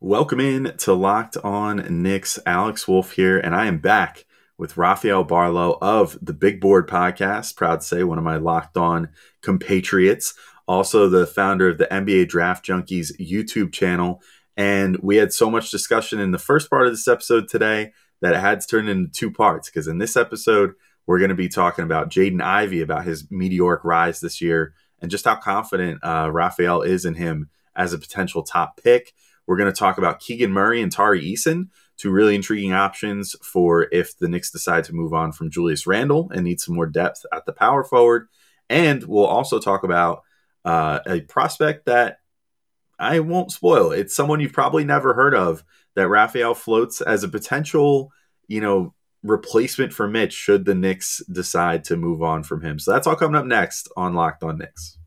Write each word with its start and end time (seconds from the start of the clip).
Welcome 0.00 0.38
in 0.38 0.76
to 0.78 0.92
Locked 0.92 1.36
On 1.38 2.02
Knicks. 2.02 2.38
Alex 2.46 2.86
Wolf 2.86 3.14
here, 3.14 3.36
and 3.36 3.52
I 3.52 3.66
am 3.66 3.78
back 3.78 4.26
with 4.56 4.76
Rafael 4.76 5.24
Barlowe 5.24 5.76
of 5.82 6.16
the 6.22 6.32
Big 6.32 6.60
Board 6.60 6.88
Podcast. 6.88 7.56
Proud 7.56 7.80
to 7.80 7.86
say 7.86 8.04
one 8.04 8.16
of 8.16 8.22
my 8.22 8.36
Locked 8.36 8.76
On 8.76 9.08
compatriots, 9.42 10.34
also 10.68 11.08
the 11.08 11.26
founder 11.26 11.68
of 11.68 11.78
the 11.78 11.86
NBA 11.86 12.28
Draft 12.28 12.64
Junkies 12.64 13.10
YouTube 13.18 13.72
channel. 13.72 14.22
And 14.56 14.96
we 15.02 15.16
had 15.16 15.32
so 15.32 15.50
much 15.50 15.72
discussion 15.72 16.20
in 16.20 16.30
the 16.30 16.38
first 16.38 16.70
part 16.70 16.86
of 16.86 16.92
this 16.92 17.08
episode 17.08 17.48
today 17.48 17.90
that 18.20 18.34
it 18.34 18.40
had 18.40 18.60
to 18.60 18.68
turn 18.68 18.86
into 18.86 19.10
two 19.10 19.32
parts 19.32 19.68
because 19.68 19.88
in 19.88 19.98
this 19.98 20.16
episode, 20.16 20.74
we're 21.08 21.18
going 21.18 21.30
to 21.30 21.34
be 21.34 21.48
talking 21.48 21.82
about 21.82 22.08
Jaden 22.08 22.40
Ivey, 22.40 22.82
about 22.82 23.04
his 23.04 23.26
meteoric 23.32 23.82
rise 23.82 24.20
this 24.20 24.40
year, 24.40 24.74
and 25.00 25.10
just 25.10 25.24
how 25.24 25.34
confident 25.34 25.98
uh, 26.04 26.30
Rafael 26.32 26.82
is 26.82 27.04
in 27.04 27.14
him 27.14 27.50
as 27.74 27.92
a 27.92 27.98
potential 27.98 28.44
top 28.44 28.80
pick. 28.80 29.12
We're 29.48 29.56
going 29.56 29.72
to 29.72 29.78
talk 29.78 29.96
about 29.96 30.20
Keegan 30.20 30.52
Murray 30.52 30.82
and 30.82 30.92
Tari 30.92 31.22
Eason, 31.22 31.68
two 31.96 32.10
really 32.10 32.34
intriguing 32.34 32.74
options 32.74 33.34
for 33.42 33.88
if 33.90 34.16
the 34.18 34.28
Knicks 34.28 34.50
decide 34.50 34.84
to 34.84 34.94
move 34.94 35.14
on 35.14 35.32
from 35.32 35.50
Julius 35.50 35.86
Randle 35.86 36.30
and 36.34 36.44
need 36.44 36.60
some 36.60 36.74
more 36.74 36.86
depth 36.86 37.24
at 37.32 37.46
the 37.46 37.54
power 37.54 37.82
forward. 37.82 38.28
And 38.68 39.02
we'll 39.04 39.24
also 39.24 39.58
talk 39.58 39.84
about 39.84 40.22
uh, 40.66 41.00
a 41.06 41.22
prospect 41.22 41.86
that 41.86 42.18
I 42.98 43.20
won't 43.20 43.50
spoil. 43.50 43.90
It's 43.90 44.14
someone 44.14 44.40
you've 44.40 44.52
probably 44.52 44.84
never 44.84 45.14
heard 45.14 45.34
of 45.34 45.64
that 45.96 46.08
Rafael 46.08 46.54
floats 46.54 47.00
as 47.00 47.24
a 47.24 47.28
potential, 47.28 48.12
you 48.48 48.60
know, 48.60 48.92
replacement 49.22 49.94
for 49.94 50.06
Mitch 50.06 50.34
should 50.34 50.66
the 50.66 50.74
Knicks 50.74 51.22
decide 51.32 51.84
to 51.84 51.96
move 51.96 52.22
on 52.22 52.42
from 52.42 52.60
him. 52.60 52.78
So 52.78 52.92
that's 52.92 53.06
all 53.06 53.16
coming 53.16 53.34
up 53.34 53.46
next 53.46 53.88
on 53.96 54.12
Locked 54.12 54.42
On 54.42 54.58
Knicks. 54.58 54.98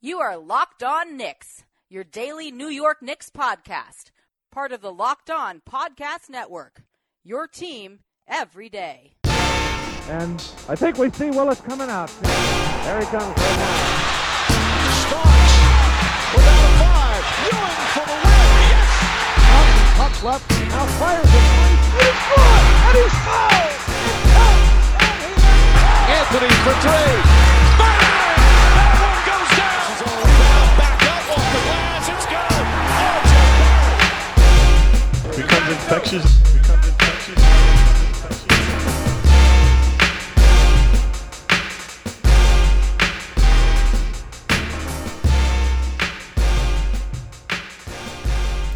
You 0.00 0.20
are 0.20 0.36
Locked 0.36 0.84
On 0.84 1.16
Knicks 1.16 1.64
your 1.90 2.04
daily 2.04 2.50
New 2.50 2.68
York 2.68 3.00
Knicks 3.00 3.30
podcast, 3.30 4.10
part 4.52 4.72
of 4.72 4.82
the 4.82 4.92
Locked 4.92 5.30
On 5.30 5.62
Podcast 5.68 6.28
Network. 6.28 6.82
Your 7.24 7.46
team 7.46 8.00
every 8.26 8.68
day. 8.68 9.14
And 9.24 10.36
I 10.68 10.74
think 10.74 10.98
we 10.98 11.10
see 11.10 11.30
Willis 11.30 11.60
coming 11.62 11.88
out. 11.88 12.10
There 12.22 13.00
he 13.00 13.06
comes 13.06 13.24
right 13.24 13.56
now. 13.56 13.74
Starks 15.08 15.54
without 16.34 16.64
a 16.64 16.72
five. 16.76 17.24
Ewing 17.48 17.80
for 17.92 18.04
the 18.04 18.16
win. 18.20 18.52
Yes. 18.68 18.92
Up, 19.56 19.66
puck 19.96 20.14
left. 20.24 20.50
Now 20.68 20.86
fires 21.00 21.24
it. 21.24 21.30
And 21.30 21.72
he's 21.96 22.20
good. 22.28 22.54
And 22.84 22.96
he's 22.96 23.16
fouled. 23.24 23.76
Anthony 26.08 26.52
for 26.64 26.74
three. 26.80 27.27
Infectious. 36.12 36.38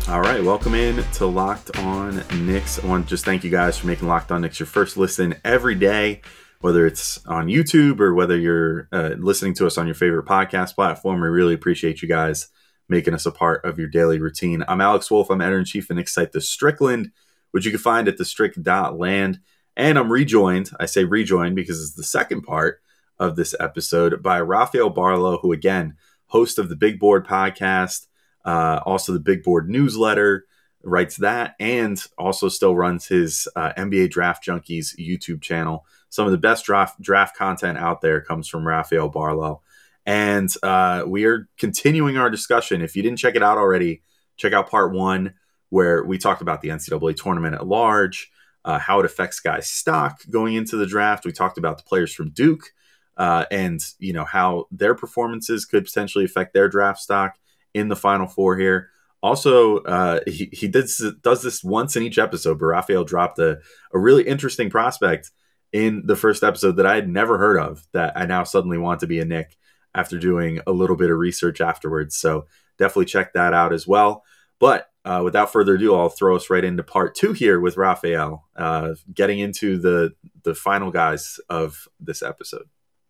All 0.08 0.20
right, 0.20 0.44
welcome 0.44 0.74
in 0.74 1.02
to 1.12 1.26
Locked 1.26 1.78
On 1.78 2.22
Knicks. 2.44 2.82
I 2.82 2.86
want 2.86 3.06
to 3.06 3.10
just 3.10 3.24
thank 3.24 3.44
you 3.44 3.50
guys 3.50 3.78
for 3.78 3.86
making 3.86 4.08
Locked 4.08 4.30
On 4.30 4.42
Knicks 4.42 4.60
your 4.60 4.66
first 4.66 4.98
listen 4.98 5.34
every 5.42 5.74
day, 5.74 6.20
whether 6.60 6.86
it's 6.86 7.24
on 7.26 7.46
YouTube 7.46 7.98
or 8.00 8.12
whether 8.12 8.36
you're 8.36 8.88
uh, 8.92 9.14
listening 9.16 9.54
to 9.54 9.66
us 9.66 9.78
on 9.78 9.86
your 9.86 9.94
favorite 9.94 10.26
podcast 10.26 10.74
platform. 10.74 11.22
We 11.22 11.28
really 11.28 11.54
appreciate 11.54 12.02
you 12.02 12.08
guys 12.08 12.48
making 12.92 13.14
us 13.14 13.24
a 13.24 13.32
part 13.32 13.64
of 13.64 13.78
your 13.78 13.88
daily 13.88 14.18
routine. 14.18 14.62
I'm 14.68 14.82
Alex 14.82 15.10
Wolf. 15.10 15.30
I'm 15.30 15.40
editor 15.40 15.58
in 15.58 15.64
chief 15.64 15.88
and 15.88 15.98
Excite 15.98 16.32
the 16.32 16.42
Strickland, 16.42 17.10
which 17.50 17.64
you 17.64 17.70
can 17.70 17.80
find 17.80 18.06
at 18.06 18.18
the 18.18 18.24
thestrick.land. 18.24 19.40
And 19.78 19.98
I'm 19.98 20.12
rejoined. 20.12 20.70
I 20.78 20.84
say 20.84 21.04
rejoined 21.04 21.56
because 21.56 21.82
it's 21.82 21.94
the 21.94 22.04
second 22.04 22.42
part 22.42 22.82
of 23.18 23.34
this 23.34 23.54
episode 23.58 24.22
by 24.22 24.42
Rafael 24.42 24.92
Barlowe, 24.92 25.40
who, 25.40 25.52
again, 25.52 25.96
host 26.26 26.58
of 26.58 26.68
the 26.68 26.76
Big 26.76 27.00
Board 27.00 27.26
podcast, 27.26 28.08
uh, 28.44 28.80
also 28.84 29.14
the 29.14 29.20
Big 29.20 29.42
Board 29.42 29.70
newsletter, 29.70 30.44
writes 30.82 31.16
that, 31.16 31.54
and 31.58 32.04
also 32.18 32.50
still 32.50 32.76
runs 32.76 33.06
his 33.06 33.48
uh, 33.56 33.72
NBA 33.78 34.10
Draft 34.10 34.44
Junkies 34.44 34.94
YouTube 34.98 35.40
channel. 35.40 35.86
Some 36.10 36.26
of 36.26 36.32
the 36.32 36.36
best 36.36 36.66
draft 36.66 37.00
draft 37.00 37.34
content 37.38 37.78
out 37.78 38.02
there 38.02 38.20
comes 38.20 38.48
from 38.48 38.66
Rafael 38.66 39.10
Barlowe. 39.10 39.60
And 40.04 40.52
uh, 40.62 41.04
we 41.06 41.24
are 41.24 41.48
continuing 41.58 42.16
our 42.16 42.30
discussion. 42.30 42.82
If 42.82 42.96
you 42.96 43.02
didn't 43.02 43.18
check 43.18 43.36
it 43.36 43.42
out 43.42 43.58
already, 43.58 44.02
check 44.36 44.52
out 44.52 44.70
part 44.70 44.92
one, 44.92 45.34
where 45.70 46.04
we 46.04 46.18
talked 46.18 46.42
about 46.42 46.60
the 46.60 46.68
NCAA 46.68 47.16
tournament 47.16 47.54
at 47.54 47.66
large, 47.66 48.30
uh, 48.64 48.78
how 48.78 49.00
it 49.00 49.06
affects 49.06 49.40
guys' 49.40 49.68
stock 49.68 50.20
going 50.28 50.54
into 50.54 50.76
the 50.76 50.86
draft. 50.86 51.24
We 51.24 51.32
talked 51.32 51.58
about 51.58 51.78
the 51.78 51.84
players 51.84 52.12
from 52.12 52.30
Duke 52.30 52.72
uh, 53.16 53.44
and 53.50 53.80
you 53.98 54.12
know 54.12 54.24
how 54.24 54.66
their 54.70 54.94
performances 54.94 55.64
could 55.64 55.84
potentially 55.84 56.24
affect 56.24 56.54
their 56.54 56.68
draft 56.68 56.98
stock 57.00 57.36
in 57.74 57.88
the 57.88 57.96
Final 57.96 58.26
Four 58.26 58.56
here. 58.56 58.90
Also, 59.22 59.78
uh, 59.78 60.20
he, 60.26 60.48
he 60.52 60.66
does, 60.66 61.00
does 61.22 61.42
this 61.42 61.62
once 61.62 61.94
in 61.94 62.02
each 62.02 62.18
episode, 62.18 62.58
but 62.58 62.66
Rafael 62.66 63.04
dropped 63.04 63.38
a, 63.38 63.60
a 63.92 63.98
really 63.98 64.24
interesting 64.24 64.68
prospect 64.68 65.30
in 65.72 66.02
the 66.06 66.16
first 66.16 66.42
episode 66.42 66.76
that 66.76 66.86
I 66.86 66.96
had 66.96 67.08
never 67.08 67.38
heard 67.38 67.56
of 67.56 67.86
that 67.92 68.16
I 68.16 68.26
now 68.26 68.42
suddenly 68.42 68.78
want 68.78 68.98
to 69.00 69.06
be 69.06 69.20
a 69.20 69.24
Knick 69.24 69.56
after 69.94 70.18
doing 70.18 70.60
a 70.66 70.72
little 70.72 70.96
bit 70.96 71.10
of 71.10 71.18
research 71.18 71.60
afterwards. 71.60 72.16
So 72.16 72.46
definitely 72.78 73.06
check 73.06 73.32
that 73.32 73.54
out 73.54 73.72
as 73.72 73.86
well. 73.86 74.24
But 74.58 74.88
uh, 75.04 75.22
without 75.24 75.52
further 75.52 75.74
ado, 75.74 75.94
I'll 75.94 76.08
throw 76.08 76.36
us 76.36 76.50
right 76.50 76.64
into 76.64 76.82
part 76.82 77.14
two 77.14 77.32
here 77.32 77.58
with 77.58 77.76
Rafael, 77.76 78.48
uh, 78.56 78.94
getting 79.12 79.40
into 79.40 79.78
the 79.78 80.14
the 80.44 80.54
final 80.54 80.90
guys 80.90 81.40
of 81.48 81.88
this 81.98 82.22
episode. 82.22 82.68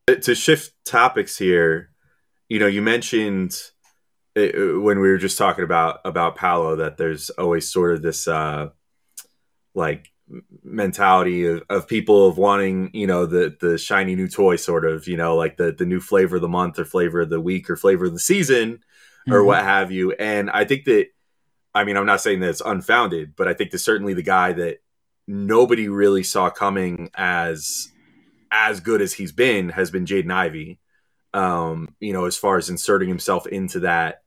To 0.08 0.34
shift 0.34 0.72
topics 0.84 1.38
here, 1.38 1.90
you 2.48 2.58
know, 2.58 2.66
you 2.66 2.82
mentioned 2.82 3.54
it, 4.34 4.54
uh, 4.54 4.80
when 4.80 5.00
we 5.00 5.08
were 5.08 5.18
just 5.18 5.38
talking 5.38 5.64
about 5.64 6.00
about 6.04 6.36
Paolo 6.36 6.76
that 6.76 6.96
there's 6.96 7.30
always 7.30 7.70
sort 7.70 7.94
of 7.94 8.02
this 8.02 8.26
uh, 8.26 8.70
like 9.74 10.11
mentality 10.64 11.44
of, 11.44 11.62
of 11.68 11.88
people 11.88 12.26
of 12.26 12.38
wanting 12.38 12.90
you 12.92 13.06
know 13.06 13.26
the 13.26 13.56
the 13.60 13.76
shiny 13.76 14.14
new 14.14 14.28
toy 14.28 14.56
sort 14.56 14.84
of 14.84 15.06
you 15.06 15.16
know 15.16 15.36
like 15.36 15.56
the 15.56 15.72
the 15.72 15.84
new 15.84 16.00
flavor 16.00 16.36
of 16.36 16.42
the 16.42 16.48
month 16.48 16.78
or 16.78 16.84
flavor 16.84 17.20
of 17.20 17.30
the 17.30 17.40
week 17.40 17.68
or 17.68 17.76
flavor 17.76 18.06
of 18.06 18.12
the 18.12 18.18
season 18.18 18.80
or 19.28 19.38
mm-hmm. 19.38 19.46
what 19.46 19.62
have 19.62 19.90
you 19.90 20.12
and 20.12 20.50
i 20.50 20.64
think 20.64 20.84
that 20.84 21.08
i 21.74 21.84
mean 21.84 21.96
i'm 21.96 22.06
not 22.06 22.20
saying 22.20 22.40
that 22.40 22.50
it's 22.50 22.62
unfounded 22.64 23.34
but 23.36 23.46
i 23.46 23.54
think 23.54 23.70
that 23.70 23.78
certainly 23.78 24.14
the 24.14 24.22
guy 24.22 24.52
that 24.52 24.78
nobody 25.26 25.88
really 25.88 26.22
saw 26.22 26.48
coming 26.48 27.10
as 27.14 27.90
as 28.50 28.80
good 28.80 29.02
as 29.02 29.12
he's 29.12 29.32
been 29.32 29.68
has 29.68 29.90
been 29.90 30.06
jaden 30.06 30.32
ivey 30.32 30.78
um 31.34 31.94
you 32.00 32.12
know 32.12 32.24
as 32.24 32.36
far 32.36 32.56
as 32.56 32.70
inserting 32.70 33.08
himself 33.08 33.46
into 33.46 33.80
that 33.80 34.22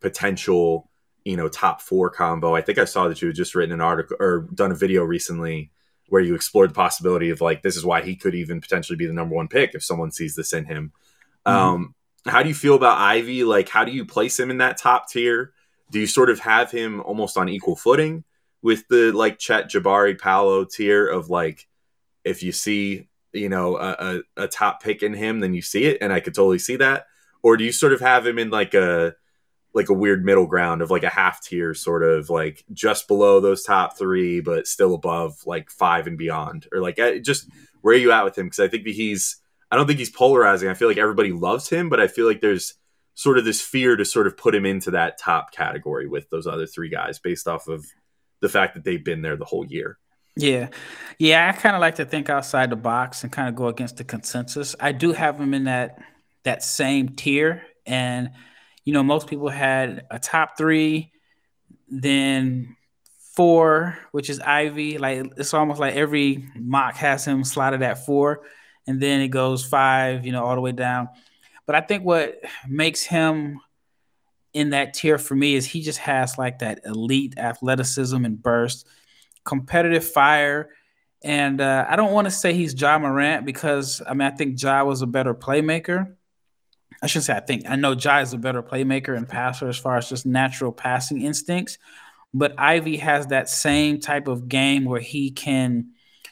potential 0.00 0.87
you 1.28 1.36
know 1.36 1.46
top 1.46 1.82
four 1.82 2.08
combo. 2.08 2.54
I 2.54 2.62
think 2.62 2.78
I 2.78 2.86
saw 2.86 3.06
that 3.06 3.20
you 3.20 3.28
had 3.28 3.36
just 3.36 3.54
written 3.54 3.74
an 3.74 3.82
article 3.82 4.16
or 4.18 4.48
done 4.54 4.72
a 4.72 4.74
video 4.74 5.04
recently 5.04 5.70
where 6.08 6.22
you 6.22 6.34
explored 6.34 6.70
the 6.70 6.74
possibility 6.74 7.28
of 7.28 7.42
like 7.42 7.60
this 7.60 7.76
is 7.76 7.84
why 7.84 8.00
he 8.00 8.16
could 8.16 8.34
even 8.34 8.62
potentially 8.62 8.96
be 8.96 9.04
the 9.04 9.12
number 9.12 9.34
one 9.34 9.46
pick 9.46 9.74
if 9.74 9.84
someone 9.84 10.10
sees 10.10 10.34
this 10.34 10.54
in 10.54 10.64
him. 10.64 10.90
Mm-hmm. 11.46 11.56
Um, 11.56 11.94
how 12.26 12.42
do 12.42 12.48
you 12.48 12.54
feel 12.54 12.76
about 12.76 12.96
Ivey? 12.96 13.44
Like, 13.44 13.68
how 13.68 13.84
do 13.84 13.92
you 13.92 14.06
place 14.06 14.40
him 14.40 14.50
in 14.50 14.58
that 14.58 14.78
top 14.78 15.10
tier? 15.10 15.52
Do 15.90 16.00
you 16.00 16.06
sort 16.06 16.30
of 16.30 16.40
have 16.40 16.70
him 16.70 17.02
almost 17.02 17.36
on 17.36 17.50
equal 17.50 17.76
footing 17.76 18.24
with 18.62 18.88
the 18.88 19.12
like 19.12 19.38
Chet 19.38 19.70
Jabari 19.70 20.18
Paolo 20.18 20.64
tier 20.64 21.06
of 21.06 21.28
like 21.28 21.68
if 22.24 22.42
you 22.42 22.52
see 22.52 23.06
you 23.34 23.50
know 23.50 23.76
a, 23.76 24.22
a, 24.38 24.44
a 24.44 24.48
top 24.48 24.82
pick 24.82 25.02
in 25.02 25.12
him, 25.12 25.40
then 25.40 25.52
you 25.52 25.60
see 25.60 25.84
it, 25.84 25.98
and 26.00 26.10
I 26.10 26.20
could 26.20 26.34
totally 26.34 26.58
see 26.58 26.76
that. 26.76 27.04
Or 27.42 27.58
do 27.58 27.64
you 27.64 27.72
sort 27.72 27.92
of 27.92 28.00
have 28.00 28.26
him 28.26 28.38
in 28.38 28.48
like 28.48 28.72
a 28.72 29.14
like 29.74 29.88
a 29.88 29.94
weird 29.94 30.24
middle 30.24 30.46
ground 30.46 30.82
of 30.82 30.90
like 30.90 31.02
a 31.02 31.08
half 31.08 31.42
tier 31.42 31.74
sort 31.74 32.02
of 32.02 32.30
like 32.30 32.64
just 32.72 33.06
below 33.08 33.40
those 33.40 33.62
top 33.62 33.98
three 33.98 34.40
but 34.40 34.66
still 34.66 34.94
above 34.94 35.46
like 35.46 35.70
five 35.70 36.06
and 36.06 36.18
beyond 36.18 36.66
or 36.72 36.80
like 36.80 36.98
just 37.22 37.48
where 37.82 37.94
are 37.94 37.98
you 37.98 38.10
at 38.12 38.24
with 38.24 38.36
him 38.36 38.46
because 38.46 38.60
i 38.60 38.68
think 38.68 38.84
that 38.84 38.94
he's 38.94 39.36
i 39.70 39.76
don't 39.76 39.86
think 39.86 39.98
he's 39.98 40.10
polarizing 40.10 40.68
i 40.68 40.74
feel 40.74 40.88
like 40.88 40.98
everybody 40.98 41.32
loves 41.32 41.68
him 41.68 41.88
but 41.88 42.00
i 42.00 42.08
feel 42.08 42.26
like 42.26 42.40
there's 42.40 42.74
sort 43.14 43.38
of 43.38 43.44
this 43.44 43.60
fear 43.60 43.96
to 43.96 44.04
sort 44.04 44.26
of 44.26 44.36
put 44.36 44.54
him 44.54 44.64
into 44.64 44.90
that 44.92 45.18
top 45.18 45.52
category 45.52 46.08
with 46.08 46.28
those 46.30 46.46
other 46.46 46.66
three 46.66 46.88
guys 46.88 47.18
based 47.18 47.48
off 47.48 47.68
of 47.68 47.84
the 48.40 48.48
fact 48.48 48.74
that 48.74 48.84
they've 48.84 49.04
been 49.04 49.22
there 49.22 49.36
the 49.36 49.44
whole 49.44 49.66
year 49.66 49.98
yeah. 50.38 50.68
Yeah, 51.18 51.52
I 51.52 51.58
kind 51.58 51.74
of 51.74 51.80
like 51.80 51.96
to 51.96 52.04
think 52.04 52.30
outside 52.30 52.70
the 52.70 52.76
box 52.76 53.24
and 53.24 53.32
kind 53.32 53.48
of 53.48 53.56
go 53.56 53.66
against 53.66 53.96
the 53.96 54.04
consensus. 54.04 54.76
I 54.78 54.92
do 54.92 55.12
have 55.12 55.40
him 55.40 55.52
in 55.52 55.64
that 55.64 55.98
that 56.44 56.62
same 56.62 57.10
tier 57.10 57.64
and 57.84 58.30
you 58.88 58.94
know, 58.94 59.02
most 59.02 59.26
people 59.26 59.50
had 59.50 60.06
a 60.10 60.18
top 60.18 60.56
three, 60.56 61.12
then 61.90 62.74
four, 63.36 63.98
which 64.12 64.30
is 64.30 64.40
Ivey. 64.40 64.96
Like 64.96 65.30
it's 65.36 65.52
almost 65.52 65.78
like 65.78 65.94
every 65.94 66.48
mock 66.56 66.94
has 66.94 67.26
him 67.26 67.44
slotted 67.44 67.82
at 67.82 68.06
four, 68.06 68.46
and 68.86 68.98
then 68.98 69.20
it 69.20 69.28
goes 69.28 69.62
five, 69.62 70.24
you 70.24 70.32
know, 70.32 70.42
all 70.42 70.54
the 70.54 70.62
way 70.62 70.72
down. 70.72 71.10
But 71.66 71.74
I 71.74 71.82
think 71.82 72.02
what 72.02 72.40
makes 72.66 73.02
him 73.02 73.60
in 74.54 74.70
that 74.70 74.94
tier 74.94 75.18
for 75.18 75.36
me 75.36 75.54
is 75.54 75.66
he 75.66 75.82
just 75.82 75.98
has 75.98 76.38
like 76.38 76.60
that 76.60 76.80
elite 76.86 77.34
athleticism 77.36 78.24
and 78.24 78.42
burst, 78.42 78.86
competitive 79.44 80.08
fire. 80.10 80.70
And 81.22 81.60
uh, 81.60 81.84
I 81.86 81.96
don't 81.96 82.14
want 82.14 82.24
to 82.24 82.30
say 82.30 82.54
he's 82.54 82.72
Ja 82.80 82.98
Morant 82.98 83.44
because 83.44 84.00
I 84.08 84.14
mean 84.14 84.28
I 84.28 84.30
think 84.30 84.62
Ja 84.62 84.82
was 84.84 85.02
a 85.02 85.06
better 85.06 85.34
playmaker. 85.34 86.14
I 87.02 87.06
shouldn't 87.06 87.26
say 87.26 87.36
I 87.36 87.40
think 87.40 87.68
I 87.68 87.76
know 87.76 87.92
Ja 87.92 88.18
is 88.18 88.32
a 88.32 88.38
better 88.38 88.62
playmaker 88.62 89.16
and 89.16 89.28
passer 89.28 89.68
as 89.68 89.78
far 89.78 89.96
as 89.96 90.08
just 90.08 90.26
natural 90.26 90.72
passing 90.72 91.22
instincts, 91.22 91.78
but 92.34 92.58
Ivey 92.58 92.96
has 92.98 93.28
that 93.28 93.48
same 93.48 94.00
type 94.00 94.28
of 94.28 94.48
game 94.48 94.84
where 94.84 95.00
he 95.00 95.30
can 95.30 95.90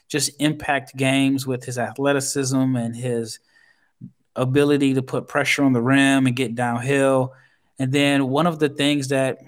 just 0.08 0.30
impact 0.40 0.96
games 0.96 1.46
with 1.46 1.64
his 1.64 1.78
athleticism 1.78 2.76
and 2.76 2.94
his 2.94 3.38
ability 4.36 4.94
to 4.94 5.02
put 5.02 5.28
pressure 5.28 5.64
on 5.64 5.72
the 5.72 5.82
rim 5.82 6.26
and 6.26 6.36
get 6.36 6.54
downhill. 6.54 7.32
And 7.78 7.92
then 7.92 8.28
one 8.28 8.46
of 8.46 8.58
the 8.58 8.68
things 8.68 9.08
that, 9.08 9.38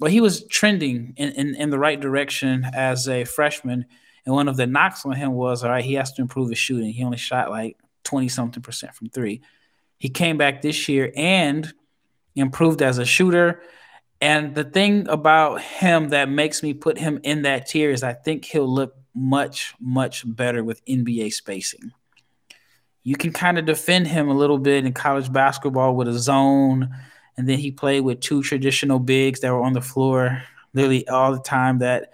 well, 0.00 0.10
he 0.10 0.20
was 0.20 0.44
trending 0.46 1.14
in, 1.16 1.30
in, 1.32 1.54
in 1.54 1.70
the 1.70 1.78
right 1.78 1.98
direction 1.98 2.66
as 2.74 3.08
a 3.08 3.24
freshman. 3.24 3.86
And 4.26 4.34
one 4.34 4.48
of 4.48 4.56
the 4.56 4.66
knocks 4.66 5.04
on 5.06 5.12
him 5.12 5.32
was, 5.32 5.62
all 5.62 5.70
right, 5.70 5.84
he 5.84 5.94
has 5.94 6.12
to 6.14 6.22
improve 6.22 6.50
his 6.50 6.58
shooting. 6.58 6.92
He 6.92 7.04
only 7.04 7.16
shot 7.16 7.50
like 7.50 7.76
20 8.04 8.28
something 8.28 8.62
percent 8.62 8.94
from 8.94 9.08
three. 9.08 9.42
He 10.04 10.10
came 10.10 10.36
back 10.36 10.60
this 10.60 10.86
year 10.86 11.10
and 11.16 11.72
improved 12.36 12.82
as 12.82 12.98
a 12.98 13.06
shooter. 13.06 13.62
And 14.20 14.54
the 14.54 14.62
thing 14.62 15.08
about 15.08 15.62
him 15.62 16.10
that 16.10 16.28
makes 16.28 16.62
me 16.62 16.74
put 16.74 16.98
him 16.98 17.20
in 17.22 17.40
that 17.44 17.68
tier 17.68 17.90
is 17.90 18.02
I 18.02 18.12
think 18.12 18.44
he'll 18.44 18.68
look 18.68 18.94
much, 19.14 19.74
much 19.80 20.22
better 20.26 20.62
with 20.62 20.84
NBA 20.84 21.32
spacing. 21.32 21.92
You 23.02 23.16
can 23.16 23.32
kind 23.32 23.58
of 23.58 23.64
defend 23.64 24.08
him 24.08 24.28
a 24.28 24.34
little 24.34 24.58
bit 24.58 24.84
in 24.84 24.92
college 24.92 25.32
basketball 25.32 25.96
with 25.96 26.08
a 26.08 26.18
zone 26.18 26.94
and 27.38 27.48
then 27.48 27.58
he 27.58 27.70
played 27.70 28.00
with 28.00 28.20
two 28.20 28.42
traditional 28.42 28.98
bigs 28.98 29.40
that 29.40 29.54
were 29.54 29.62
on 29.62 29.72
the 29.72 29.80
floor 29.80 30.42
literally 30.74 31.08
all 31.08 31.32
the 31.32 31.40
time 31.40 31.78
that 31.78 32.12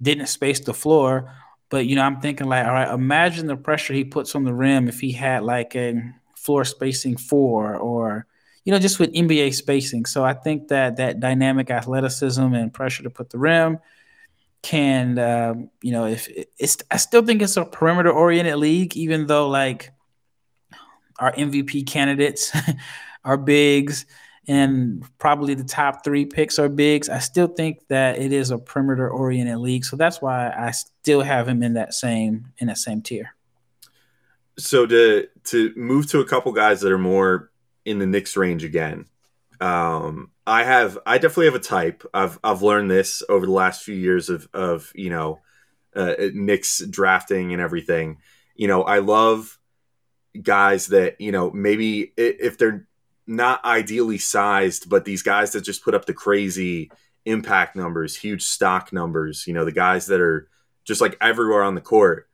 didn't 0.00 0.28
space 0.28 0.60
the 0.60 0.72
floor. 0.72 1.30
But 1.68 1.84
you 1.84 1.94
know, 1.94 2.04
I'm 2.04 2.22
thinking 2.22 2.46
like, 2.46 2.64
all 2.64 2.72
right, 2.72 2.90
imagine 2.90 3.48
the 3.48 3.56
pressure 3.56 3.92
he 3.92 4.04
puts 4.04 4.34
on 4.34 4.44
the 4.44 4.54
rim 4.54 4.88
if 4.88 5.00
he 5.00 5.12
had 5.12 5.42
like 5.42 5.76
a 5.76 6.14
floor 6.38 6.64
spacing 6.64 7.16
four 7.16 7.76
or 7.76 8.26
you 8.68 8.72
know, 8.72 8.78
just 8.78 8.98
with 8.98 9.14
NBA 9.14 9.54
spacing. 9.54 10.04
So 10.04 10.22
I 10.22 10.34
think 10.34 10.68
that 10.68 10.96
that 10.96 11.20
dynamic 11.20 11.70
athleticism 11.70 12.52
and 12.52 12.70
pressure 12.70 13.02
to 13.02 13.08
put 13.08 13.30
the 13.30 13.38
rim 13.38 13.78
can, 14.60 15.18
uh, 15.18 15.54
you 15.80 15.90
know, 15.90 16.04
if 16.04 16.28
it's, 16.58 16.76
I 16.90 16.98
still 16.98 17.24
think 17.24 17.40
it's 17.40 17.56
a 17.56 17.64
perimeter 17.64 18.10
oriented 18.10 18.56
league, 18.56 18.94
even 18.94 19.26
though 19.26 19.48
like 19.48 19.90
our 21.18 21.32
MVP 21.32 21.86
candidates 21.86 22.54
are 23.24 23.38
bigs 23.38 24.04
and 24.46 25.02
probably 25.18 25.54
the 25.54 25.64
top 25.64 26.04
three 26.04 26.26
picks 26.26 26.58
are 26.58 26.68
bigs, 26.68 27.08
I 27.08 27.20
still 27.20 27.48
think 27.48 27.86
that 27.88 28.18
it 28.18 28.34
is 28.34 28.50
a 28.50 28.58
perimeter 28.58 29.08
oriented 29.08 29.60
league. 29.60 29.86
So 29.86 29.96
that's 29.96 30.20
why 30.20 30.50
I 30.50 30.72
still 30.72 31.22
have 31.22 31.48
him 31.48 31.62
in 31.62 31.72
that 31.72 31.94
same 31.94 32.52
in 32.58 32.66
that 32.66 32.76
same 32.76 33.00
tier. 33.00 33.34
So 34.58 34.86
to 34.86 35.28
to 35.50 35.72
move 35.76 36.08
to 36.10 36.20
a 36.20 36.26
couple 36.26 36.52
guys 36.52 36.80
that 36.80 36.92
are 36.92 36.98
more 36.98 37.50
in 37.84 37.98
the 37.98 38.06
Knicks 38.06 38.36
range 38.36 38.64
again, 38.64 39.06
um, 39.60 40.30
I 40.46 40.64
have 40.64 40.98
I 41.04 41.18
definitely 41.18 41.46
have 41.46 41.54
a 41.54 41.60
type. 41.60 42.04
I've 42.14 42.38
I've 42.42 42.62
learned 42.62 42.90
this 42.90 43.22
over 43.28 43.46
the 43.46 43.52
last 43.52 43.82
few 43.82 43.94
years 43.94 44.30
of 44.30 44.48
of 44.54 44.92
you 44.94 45.10
know 45.10 45.40
uh, 45.94 46.14
Knicks 46.32 46.82
drafting 46.88 47.52
and 47.52 47.60
everything. 47.60 48.18
You 48.54 48.68
know, 48.68 48.82
I 48.82 48.98
love 48.98 49.58
guys 50.40 50.88
that 50.88 51.20
you 51.20 51.32
know 51.32 51.50
maybe 51.50 52.12
if 52.16 52.58
they're 52.58 52.86
not 53.26 53.64
ideally 53.64 54.18
sized, 54.18 54.88
but 54.88 55.04
these 55.04 55.22
guys 55.22 55.52
that 55.52 55.60
just 55.60 55.84
put 55.84 55.94
up 55.94 56.06
the 56.06 56.14
crazy 56.14 56.90
impact 57.26 57.76
numbers, 57.76 58.16
huge 58.16 58.42
stock 58.42 58.92
numbers, 58.92 59.46
you 59.46 59.52
know, 59.52 59.66
the 59.66 59.72
guys 59.72 60.06
that 60.06 60.20
are 60.20 60.48
just 60.84 61.00
like 61.02 61.16
everywhere 61.20 61.62
on 61.62 61.74
the 61.74 61.80
court. 61.82 62.26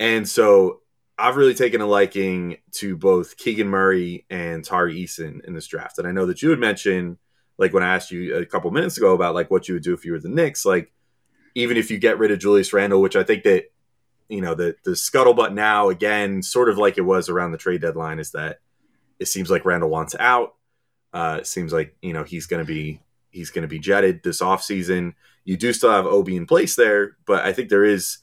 And 0.00 0.28
so 0.28 0.80
I've 1.20 1.36
really 1.36 1.54
taken 1.54 1.80
a 1.80 1.86
liking 1.86 2.56
to 2.72 2.96
both 2.96 3.36
Keegan 3.36 3.68
Murray 3.68 4.24
and 4.30 4.64
Tari 4.64 5.04
Eason 5.04 5.44
in 5.44 5.52
this 5.52 5.66
draft. 5.66 5.98
And 5.98 6.08
I 6.08 6.12
know 6.12 6.26
that 6.26 6.40
you 6.40 6.50
had 6.50 6.58
mentioned, 6.58 7.18
like 7.58 7.74
when 7.74 7.82
I 7.82 7.94
asked 7.94 8.10
you 8.10 8.36
a 8.36 8.46
couple 8.46 8.70
minutes 8.70 8.96
ago 8.96 9.14
about 9.14 9.34
like 9.34 9.50
what 9.50 9.68
you 9.68 9.74
would 9.74 9.82
do 9.82 9.92
if 9.92 10.04
you 10.04 10.12
were 10.12 10.18
the 10.18 10.30
Knicks, 10.30 10.64
like 10.64 10.92
even 11.54 11.76
if 11.76 11.90
you 11.90 11.98
get 11.98 12.18
rid 12.18 12.30
of 12.30 12.38
Julius 12.38 12.72
Randle, 12.72 13.02
which 13.02 13.16
I 13.16 13.22
think 13.22 13.42
that, 13.44 13.64
you 14.28 14.40
know, 14.40 14.54
the 14.54 14.76
the 14.84 14.92
scuttlebutt 14.92 15.52
now 15.52 15.90
again, 15.90 16.42
sort 16.42 16.68
of 16.68 16.78
like 16.78 16.96
it 16.96 17.02
was 17.02 17.28
around 17.28 17.52
the 17.52 17.58
trade 17.58 17.82
deadline, 17.82 18.18
is 18.18 18.30
that 18.30 18.60
it 19.18 19.26
seems 19.26 19.50
like 19.50 19.64
Randle 19.64 19.90
wants 19.90 20.16
out. 20.18 20.54
Uh, 21.12 21.38
it 21.40 21.46
seems 21.46 21.72
like 21.72 21.96
you 22.00 22.12
know 22.12 22.24
he's 22.24 22.46
going 22.46 22.64
to 22.64 22.72
be 22.72 23.00
he's 23.30 23.50
going 23.50 23.62
to 23.62 23.68
be 23.68 23.78
jetted 23.78 24.22
this 24.22 24.40
offseason. 24.40 25.14
You 25.44 25.56
do 25.56 25.72
still 25.72 25.90
have 25.90 26.06
Obi 26.06 26.36
in 26.36 26.46
place 26.46 26.76
there, 26.76 27.16
but 27.26 27.44
I 27.44 27.52
think 27.52 27.68
there 27.68 27.84
is. 27.84 28.18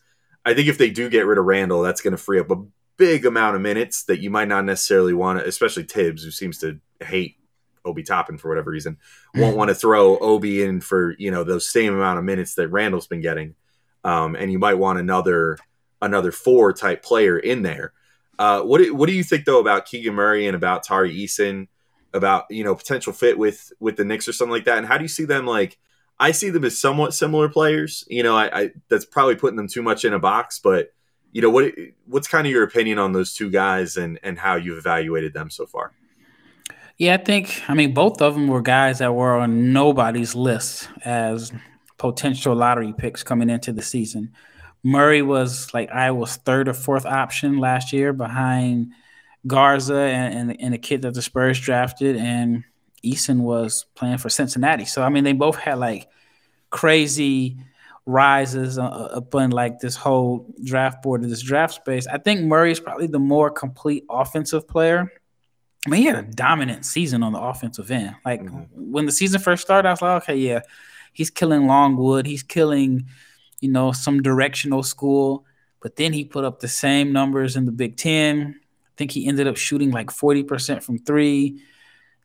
I 0.46 0.54
think 0.54 0.70
if 0.70 0.78
they 0.78 0.90
do 0.90 1.10
get 1.10 1.26
rid 1.26 1.38
of 1.38 1.44
Randle, 1.44 1.82
that's 1.82 2.00
going 2.00 2.12
to 2.12 2.18
free 2.18 2.40
up 2.40 2.50
a 2.50 2.64
big 2.98 3.26
amount 3.26 3.56
of 3.56 3.62
minutes 3.62 4.04
that 4.04 4.20
you 4.20 4.30
might 4.30 4.48
not 4.48 4.66
necessarily 4.66 5.14
want 5.14 5.40
to, 5.40 5.48
especially 5.48 5.84
Thibs, 5.84 6.24
who 6.24 6.32
seems 6.32 6.58
to 6.60 6.80
hate 7.00 7.36
Obi 7.86 8.04
Toppin 8.04 8.38
for 8.38 8.50
whatever 8.50 8.72
reason, 8.72 8.98
won't 9.36 9.56
want 9.56 9.70
to 9.70 9.76
throw 9.76 10.18
Obi 10.18 10.64
in 10.64 10.82
for 10.82 11.16
you 11.18 11.32
know 11.32 11.44
those 11.44 11.68
same 11.68 11.94
amount 11.94 12.20
of 12.20 12.26
minutes 12.26 12.56
that 12.56 12.70
Randle's 12.70 13.08
been 13.08 13.22
getting, 13.22 13.56
um, 14.04 14.36
and 14.36 14.52
you 14.52 14.60
might 14.60 14.76
want 14.76 15.00
another 15.00 15.58
another 16.02 16.32
four 16.32 16.74
type 16.74 17.04
player 17.04 17.38
in 17.38 17.62
there. 17.62 17.94
Uh, 18.38 18.62
what 18.62 18.80
do, 18.80 18.94
what 18.94 19.08
do 19.08 19.14
you 19.14 19.24
think 19.24 19.46
though 19.46 19.60
about 19.60 19.86
Keegan 19.86 20.14
Murray 20.14 20.46
and 20.46 20.56
about 20.56 20.84
Tari 20.84 21.16
Eason, 21.16 21.68
about 22.14 22.46
you 22.50 22.64
know 22.64 22.76
potential 22.76 23.14
fit 23.14 23.38
with 23.38 23.72
with 23.80 23.96
the 23.96 24.06
Knicks 24.06 24.28
or 24.28 24.34
something 24.34 24.52
like 24.52 24.66
that? 24.66 24.78
And 24.78 24.88
how 24.88 24.98
do 24.98 25.04
you 25.04 25.10
see 25.10 25.26
them 25.26 25.46
like? 25.46 25.78
I 26.20 26.32
see 26.32 26.50
them 26.50 26.66
as 26.66 26.80
somewhat 26.80 27.14
similar 27.14 27.48
players. 27.48 28.04
You 28.08 28.24
know, 28.24 28.36
I, 28.36 28.62
I 28.62 28.70
that's 28.90 29.06
probably 29.06 29.36
putting 29.36 29.58
them 29.58 29.68
too 29.68 29.84
much 29.84 30.04
in 30.04 30.14
a 30.14 30.20
box, 30.20 30.60
but 30.60 30.90
you 31.38 31.44
know 31.44 31.52
what 31.52 31.72
what's 32.08 32.28
kind 32.28 32.48
of 32.48 32.52
your 32.52 32.64
opinion 32.64 32.98
on 32.98 33.12
those 33.12 33.32
two 33.32 33.52
guys 33.52 33.96
and 33.96 34.20
and 34.24 34.40
how 34.40 34.56
you've 34.56 34.80
evaluated 34.80 35.34
them 35.34 35.52
so 35.52 35.68
far? 35.68 35.92
Yeah, 36.98 37.14
I 37.14 37.18
think 37.18 37.62
I 37.68 37.76
mean 37.76 37.94
both 37.94 38.24
of 38.24 38.34
them 38.34 38.48
were 38.48 38.64
guys 38.64 38.98
that 38.98 39.14
were 39.14 39.38
on 39.38 39.72
nobody's 39.72 40.34
list 40.34 40.90
as 41.06 41.52
potential 42.00 42.56
lottery 42.56 42.92
picks 42.92 43.22
coming 43.22 43.52
into 43.52 43.72
the 43.72 43.84
season. 43.84 44.34
Murray 44.82 45.22
was 45.22 45.72
like 45.76 45.92
Iowa's 45.92 46.38
third 46.38 46.70
or 46.70 46.74
fourth 46.74 47.06
option 47.06 47.60
last 47.60 47.94
year 47.94 48.14
behind 48.14 48.94
Garza 49.46 49.96
and, 49.96 50.50
and, 50.50 50.60
and 50.60 50.74
the 50.74 50.80
kid 50.80 51.04
that 51.04 51.14
the 51.14 51.22
Spurs 51.22 51.60
drafted, 51.60 52.16
and 52.16 52.64
Eason 53.06 53.42
was 53.42 53.86
playing 53.94 54.18
for 54.18 54.30
Cincinnati. 54.30 54.86
So 54.86 55.04
I 55.04 55.10
mean, 55.10 55.24
they 55.24 55.34
both 55.34 55.58
had 55.58 55.78
like 55.78 56.08
crazy 56.72 57.58
rises 58.08 58.80
uh, 58.80 58.84
uh, 58.86 59.18
up 59.18 59.36
on 59.36 59.52
like 59.52 59.80
this 59.80 59.96
whole 59.96 60.52
draft 60.64 61.04
board 61.04 61.24
of 61.24 61.30
this 61.30 61.44
draft 61.44 61.76
space. 61.76 62.08
I 62.08 62.18
think 62.18 62.42
Murray 62.42 62.72
is 62.72 62.80
probably 62.80 63.08
the 63.08 63.20
more 63.20 63.52
complete 63.52 64.06
offensive 64.10 64.68
player. 64.68 65.12
I 65.86 65.90
mean, 65.90 66.02
he 66.02 66.08
had 66.08 66.18
a 66.18 66.24
dominant 66.24 66.86
season 66.86 67.22
on 67.22 67.34
the 67.34 67.40
offensive 67.40 67.92
end. 67.92 68.16
Like 68.26 68.42
mm-hmm. 68.42 68.92
when 68.92 69.06
the 69.06 69.12
season 69.12 69.40
first 69.40 69.62
started, 69.62 69.88
I 69.88 69.92
was 69.92 70.02
like, 70.02 70.24
okay, 70.24 70.36
yeah, 70.36 70.62
he's 71.14 71.30
killing 71.30 71.68
Longwood, 71.68 72.26
he's 72.26 72.44
killing 72.44 73.06
you 73.60 73.70
know, 73.70 73.92
some 73.92 74.22
directional 74.22 74.84
school. 74.84 75.46
But 75.82 75.96
then 75.96 76.14
he 76.14 76.26
put 76.26 76.44
up 76.44 76.60
the 76.60 76.68
same 76.68 77.12
numbers 77.12 77.56
in 77.56 77.66
the 77.66 77.72
Big 77.72 77.98
Ten. 77.98 78.60
I 78.60 78.92
think 78.98 79.12
he 79.12 79.28
ended 79.28 79.48
up 79.48 79.58
shooting 79.58 79.92
like 79.92 80.08
40% 80.08 80.84
from 80.84 81.00
three. 81.00 81.62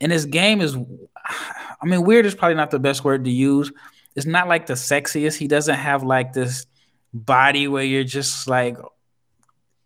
And 0.01 0.11
his 0.11 0.27
game 0.27 0.61
is, 0.61 0.77
I 1.17 1.87
mean, 1.87 2.03
weird 2.03 2.27
is 2.27 2.35
probably 2.35 2.55
not 2.55 2.71
the 2.71 2.79
best 2.79 3.05
word 3.05 3.25
to 3.25 3.31
use. 3.31 3.73
It's 4.15 4.27
not 4.27 4.49
like 4.49 4.67
the 4.67 4.75
sexiest. 4.75 5.37
He 5.37 5.49
doesn't 5.49 5.75
have 5.75 6.03
like 6.03 6.33
this 6.33 6.67
body 7.15 7.69
where 7.69 7.85
you're 7.85 8.05
just 8.05 8.49
like, 8.49 8.77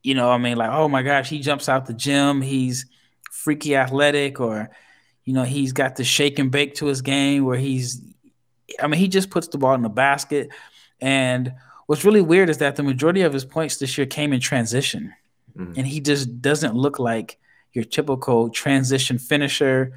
you 0.03 0.15
know, 0.15 0.31
I 0.31 0.39
mean, 0.39 0.57
like, 0.57 0.71
oh 0.71 0.89
my 0.89 1.03
gosh, 1.03 1.29
he 1.29 1.41
jumps 1.41 1.69
out 1.69 1.87
the 1.87 1.95
gym. 1.95 2.41
He's 2.41 2.87
freaky 3.31 3.77
athletic, 3.77 4.41
or, 4.41 4.71
you 5.25 5.33
know, 5.33 5.45
he's 5.45 5.73
got 5.73 5.97
the 5.97 6.05
shake 6.05 6.39
and 6.39 6.51
bake 6.51 6.75
to 6.77 6.87
his 6.87 7.03
game 7.03 7.45
where 7.45 7.59
he's, 7.59 8.01
I 8.81 8.87
mean, 8.87 9.01
he 9.01 9.09
just 9.09 9.31
puts 9.31 9.49
the 9.49 9.59
ball 9.59 9.75
in 9.75 9.83
the 9.83 9.89
basket. 9.89 10.51
And 11.01 11.53
what's 11.87 12.05
really 12.05 12.21
weird 12.21 12.51
is 12.51 12.59
that 12.59 12.77
the 12.77 12.83
majority 12.83 13.23
of 13.23 13.33
his 13.33 13.45
points 13.45 13.77
this 13.77 13.97
year 13.99 14.07
came 14.07 14.33
in 14.33 14.41
transition. 14.41 15.13
Mm-hmm. 15.57 15.75
And 15.77 15.87
he 15.87 16.01
just 16.01 16.41
doesn't 16.43 16.75
look 16.75 16.99
like 16.99 17.39
your 17.73 17.85
typical 17.85 18.51
transition 18.51 19.19
finisher. 19.19 19.97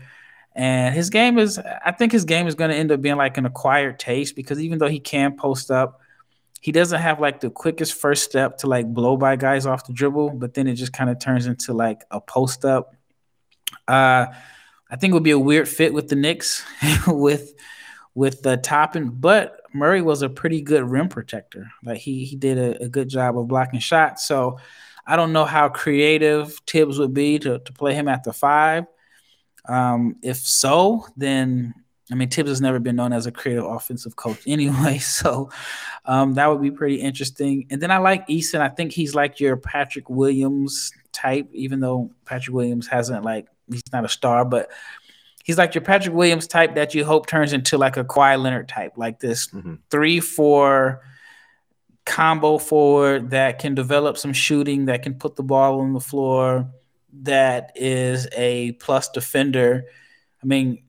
And 0.59 0.93
his 0.93 1.09
game 1.09 1.39
is, 1.39 1.57
I 1.57 1.93
think 1.93 2.11
his 2.11 2.25
game 2.25 2.45
is 2.45 2.53
going 2.53 2.69
to 2.69 2.75
end 2.75 2.91
up 2.91 3.01
being 3.01 3.15
like 3.15 3.37
an 3.37 3.45
acquired 3.45 3.97
taste 3.97 4.35
because 4.35 4.59
even 4.59 4.77
though 4.77 4.89
he 4.89 4.99
can 4.99 5.37
post 5.37 5.71
up, 5.71 6.01
he 6.59 6.73
doesn't 6.73 6.99
have 6.99 7.21
like 7.21 7.39
the 7.39 7.49
quickest 7.49 7.93
first 7.93 8.25
step 8.25 8.57
to 8.57 8.67
like 8.67 8.85
blow 8.85 9.15
by 9.15 9.37
guys 9.37 9.65
off 9.65 9.87
the 9.87 9.93
dribble, 9.93 10.31
but 10.31 10.55
then 10.55 10.67
it 10.67 10.73
just 10.73 10.91
kind 10.91 11.09
of 11.09 11.17
turns 11.17 11.45
into 11.45 11.71
like 11.71 12.01
a 12.11 12.19
post 12.19 12.65
up. 12.65 12.93
Uh, 13.87 14.25
I 14.91 14.95
think 14.97 15.11
it 15.11 15.13
would 15.13 15.23
be 15.23 15.31
a 15.31 15.39
weird 15.39 15.69
fit 15.69 15.93
with 15.93 16.09
the 16.09 16.17
Knicks 16.17 16.65
with 17.07 17.53
with 18.13 18.41
the 18.41 18.57
Toppin, 18.57 19.11
but 19.11 19.61
Murray 19.73 20.01
was 20.01 20.23
a 20.23 20.29
pretty 20.29 20.59
good 20.59 20.83
rim 20.83 21.07
protector. 21.07 21.71
Like 21.85 21.99
he 21.99 22.25
he 22.25 22.35
did 22.35 22.57
a, 22.57 22.83
a, 22.83 22.89
good 22.89 23.07
job 23.07 23.39
of 23.39 23.47
blocking 23.47 23.79
shots. 23.79 24.27
So 24.27 24.57
I 25.07 25.15
don't 25.15 25.31
know 25.31 25.45
how 25.45 25.69
creative 25.69 26.59
Thibs 26.67 26.99
would 26.99 27.13
be 27.13 27.39
to, 27.39 27.59
to 27.59 27.71
play 27.71 27.93
him 27.93 28.09
at 28.09 28.25
the 28.25 28.33
five. 28.33 28.87
Um, 29.69 30.15
if 30.21 30.37
so, 30.37 31.05
then 31.15 31.73
I 32.11 32.15
mean, 32.15 32.29
Thibs 32.29 32.49
has 32.49 32.61
never 32.61 32.79
been 32.79 32.95
known 32.95 33.13
as 33.13 33.27
a 33.27 33.31
creative 33.31 33.65
offensive 33.65 34.15
coach 34.15 34.41
anyway, 34.47 34.97
so 34.97 35.49
um, 36.05 36.33
that 36.33 36.47
would 36.47 36.61
be 36.61 36.71
pretty 36.71 36.95
interesting. 36.95 37.67
And 37.69 37.81
then 37.81 37.91
I 37.91 37.97
like 37.97 38.27
Eason. 38.27 38.61
I 38.61 38.69
think 38.69 38.91
he's 38.91 39.13
like 39.13 39.39
your 39.39 39.57
Patrick 39.57 40.09
Williams 40.09 40.91
type, 41.11 41.47
even 41.53 41.79
though 41.79 42.11
Patrick 42.25 42.55
Williams 42.55 42.87
hasn't 42.87 43.23
like 43.23 43.47
he's 43.69 43.83
not 43.93 44.05
a 44.05 44.09
star, 44.09 44.43
but 44.43 44.71
he's 45.43 45.57
like 45.57 45.75
your 45.75 45.83
Patrick 45.83 46.15
Williams 46.15 46.47
type 46.47 46.75
that 46.75 46.95
you 46.95 47.05
hope 47.05 47.27
turns 47.27 47.53
into 47.53 47.77
like 47.77 47.97
a 47.97 48.03
Kawhi 48.03 48.41
Leonard 48.41 48.67
type, 48.67 48.93
like 48.97 49.19
this 49.19 49.47
mm-hmm. 49.47 49.75
three 49.91 50.19
four 50.19 51.01
combo 52.05 52.57
forward 52.57 53.29
that 53.29 53.59
can 53.59 53.75
develop 53.75 54.17
some 54.17 54.33
shooting, 54.33 54.85
that 54.85 55.03
can 55.03 55.13
put 55.13 55.35
the 55.35 55.43
ball 55.43 55.81
on 55.81 55.93
the 55.93 55.99
floor, 55.99 56.67
that 57.13 57.71
is 57.75 58.27
a 58.35 58.73
plus 58.73 59.09
defender. 59.09 59.85
I 60.41 60.45
mean, 60.45 60.83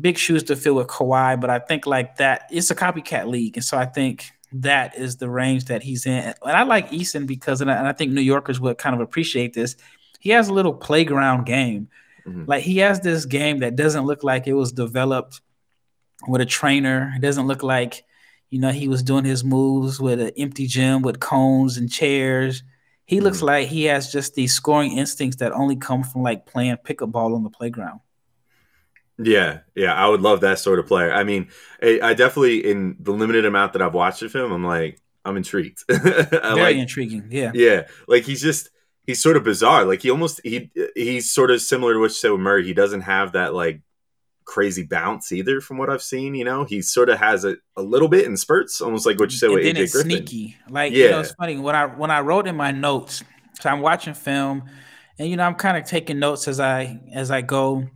big 0.00 0.18
shoes 0.18 0.42
to 0.44 0.56
fill 0.56 0.74
with 0.74 0.88
Kawhi, 0.88 1.40
but 1.40 1.50
I 1.50 1.58
think 1.58 1.86
like 1.86 2.16
that 2.16 2.48
it's 2.50 2.70
a 2.70 2.74
copycat 2.74 3.26
league, 3.26 3.56
and 3.56 3.64
so 3.64 3.76
I 3.76 3.86
think 3.86 4.30
that 4.52 4.96
is 4.96 5.16
the 5.16 5.28
range 5.28 5.66
that 5.66 5.82
he's 5.82 6.06
in. 6.06 6.34
And 6.42 6.56
I 6.56 6.62
like 6.62 6.90
Eason 6.90 7.26
because, 7.26 7.60
and 7.60 7.70
I, 7.70 7.76
and 7.76 7.88
I 7.88 7.92
think 7.92 8.12
New 8.12 8.20
Yorkers 8.20 8.60
would 8.60 8.78
kind 8.78 8.94
of 8.94 9.00
appreciate 9.00 9.54
this. 9.54 9.76
He 10.20 10.30
has 10.30 10.48
a 10.48 10.54
little 10.54 10.74
playground 10.74 11.46
game. 11.46 11.88
Mm-hmm. 12.26 12.44
Like 12.46 12.62
he 12.62 12.78
has 12.78 13.00
this 13.00 13.24
game 13.24 13.58
that 13.60 13.76
doesn't 13.76 14.04
look 14.04 14.22
like 14.22 14.46
it 14.46 14.52
was 14.52 14.72
developed 14.72 15.40
with 16.28 16.40
a 16.40 16.46
trainer. 16.46 17.12
It 17.16 17.22
doesn't 17.22 17.46
look 17.46 17.62
like, 17.62 18.04
you 18.50 18.60
know, 18.60 18.70
he 18.70 18.88
was 18.88 19.02
doing 19.02 19.24
his 19.24 19.42
moves 19.42 19.98
with 19.98 20.20
an 20.20 20.32
empty 20.36 20.66
gym 20.66 21.02
with 21.02 21.18
cones 21.18 21.76
and 21.76 21.90
chairs. 21.90 22.62
He 23.12 23.18
mm-hmm. 23.18 23.26
looks 23.26 23.42
like 23.42 23.68
he 23.68 23.84
has 23.84 24.10
just 24.10 24.34
these 24.34 24.54
scoring 24.54 24.96
instincts 24.96 25.36
that 25.36 25.52
only 25.52 25.76
come 25.76 26.02
from 26.02 26.22
like 26.22 26.46
playing 26.46 26.78
pickup 26.78 27.12
ball 27.12 27.34
on 27.34 27.42
the 27.42 27.50
playground. 27.50 28.00
Yeah, 29.18 29.58
yeah, 29.74 29.92
I 29.92 30.08
would 30.08 30.22
love 30.22 30.40
that 30.40 30.60
sort 30.60 30.78
of 30.78 30.86
player. 30.86 31.12
I 31.12 31.22
mean, 31.22 31.48
I, 31.82 32.00
I 32.02 32.14
definitely, 32.14 32.70
in 32.70 32.96
the 32.98 33.12
limited 33.12 33.44
amount 33.44 33.74
that 33.74 33.82
I've 33.82 33.92
watched 33.92 34.22
of 34.22 34.34
him, 34.34 34.50
I'm 34.50 34.64
like, 34.64 34.98
I'm 35.26 35.36
intrigued. 35.36 35.84
Very 35.90 36.56
like, 36.56 36.76
intriguing. 36.76 37.26
Yeah, 37.30 37.50
yeah. 37.52 37.82
Like 38.08 38.24
he's 38.24 38.40
just 38.40 38.70
he's 39.06 39.22
sort 39.22 39.36
of 39.36 39.44
bizarre. 39.44 39.84
Like 39.84 40.00
he 40.00 40.10
almost 40.10 40.40
he 40.42 40.70
he's 40.94 41.30
sort 41.30 41.50
of 41.50 41.60
similar 41.60 41.92
to 41.92 41.98
what 41.98 42.12
you 42.12 42.14
said 42.14 42.30
with 42.30 42.40
Murray. 42.40 42.64
He 42.64 42.72
doesn't 42.72 43.02
have 43.02 43.32
that 43.32 43.52
like 43.52 43.82
crazy 44.44 44.84
bounce 44.84 45.32
either, 45.32 45.60
from 45.60 45.78
what 45.78 45.90
I've 45.90 46.02
seen. 46.02 46.34
You 46.34 46.44
know, 46.44 46.64
he 46.64 46.82
sort 46.82 47.08
of 47.08 47.18
has 47.18 47.44
it 47.44 47.58
a 47.76 47.82
little 47.82 48.08
bit 48.08 48.26
in 48.26 48.36
spurts, 48.36 48.80
almost 48.80 49.06
like 49.06 49.18
what 49.18 49.30
you 49.30 49.38
said 49.38 49.46
and 49.46 49.54
with 49.56 49.64
then 49.64 49.76
AJ 49.76 49.80
it's 49.80 49.92
Griffin. 49.92 50.10
Sneaky, 50.10 50.56
like 50.68 50.92
yeah. 50.92 51.04
you 51.04 51.10
know, 51.10 51.20
it's 51.20 51.32
funny 51.32 51.58
when 51.58 51.74
I 51.74 51.86
when 51.86 52.10
I 52.10 52.20
wrote 52.20 52.46
in 52.46 52.56
my 52.56 52.70
notes. 52.70 53.22
So 53.60 53.70
I'm 53.70 53.80
watching 53.80 54.14
film, 54.14 54.64
and 55.18 55.28
you 55.28 55.36
know, 55.36 55.44
I'm 55.44 55.54
kind 55.54 55.76
of 55.76 55.84
taking 55.84 56.18
notes 56.18 56.48
as 56.48 56.60
I 56.60 57.00
as 57.12 57.30
I 57.30 57.42
go 57.42 57.88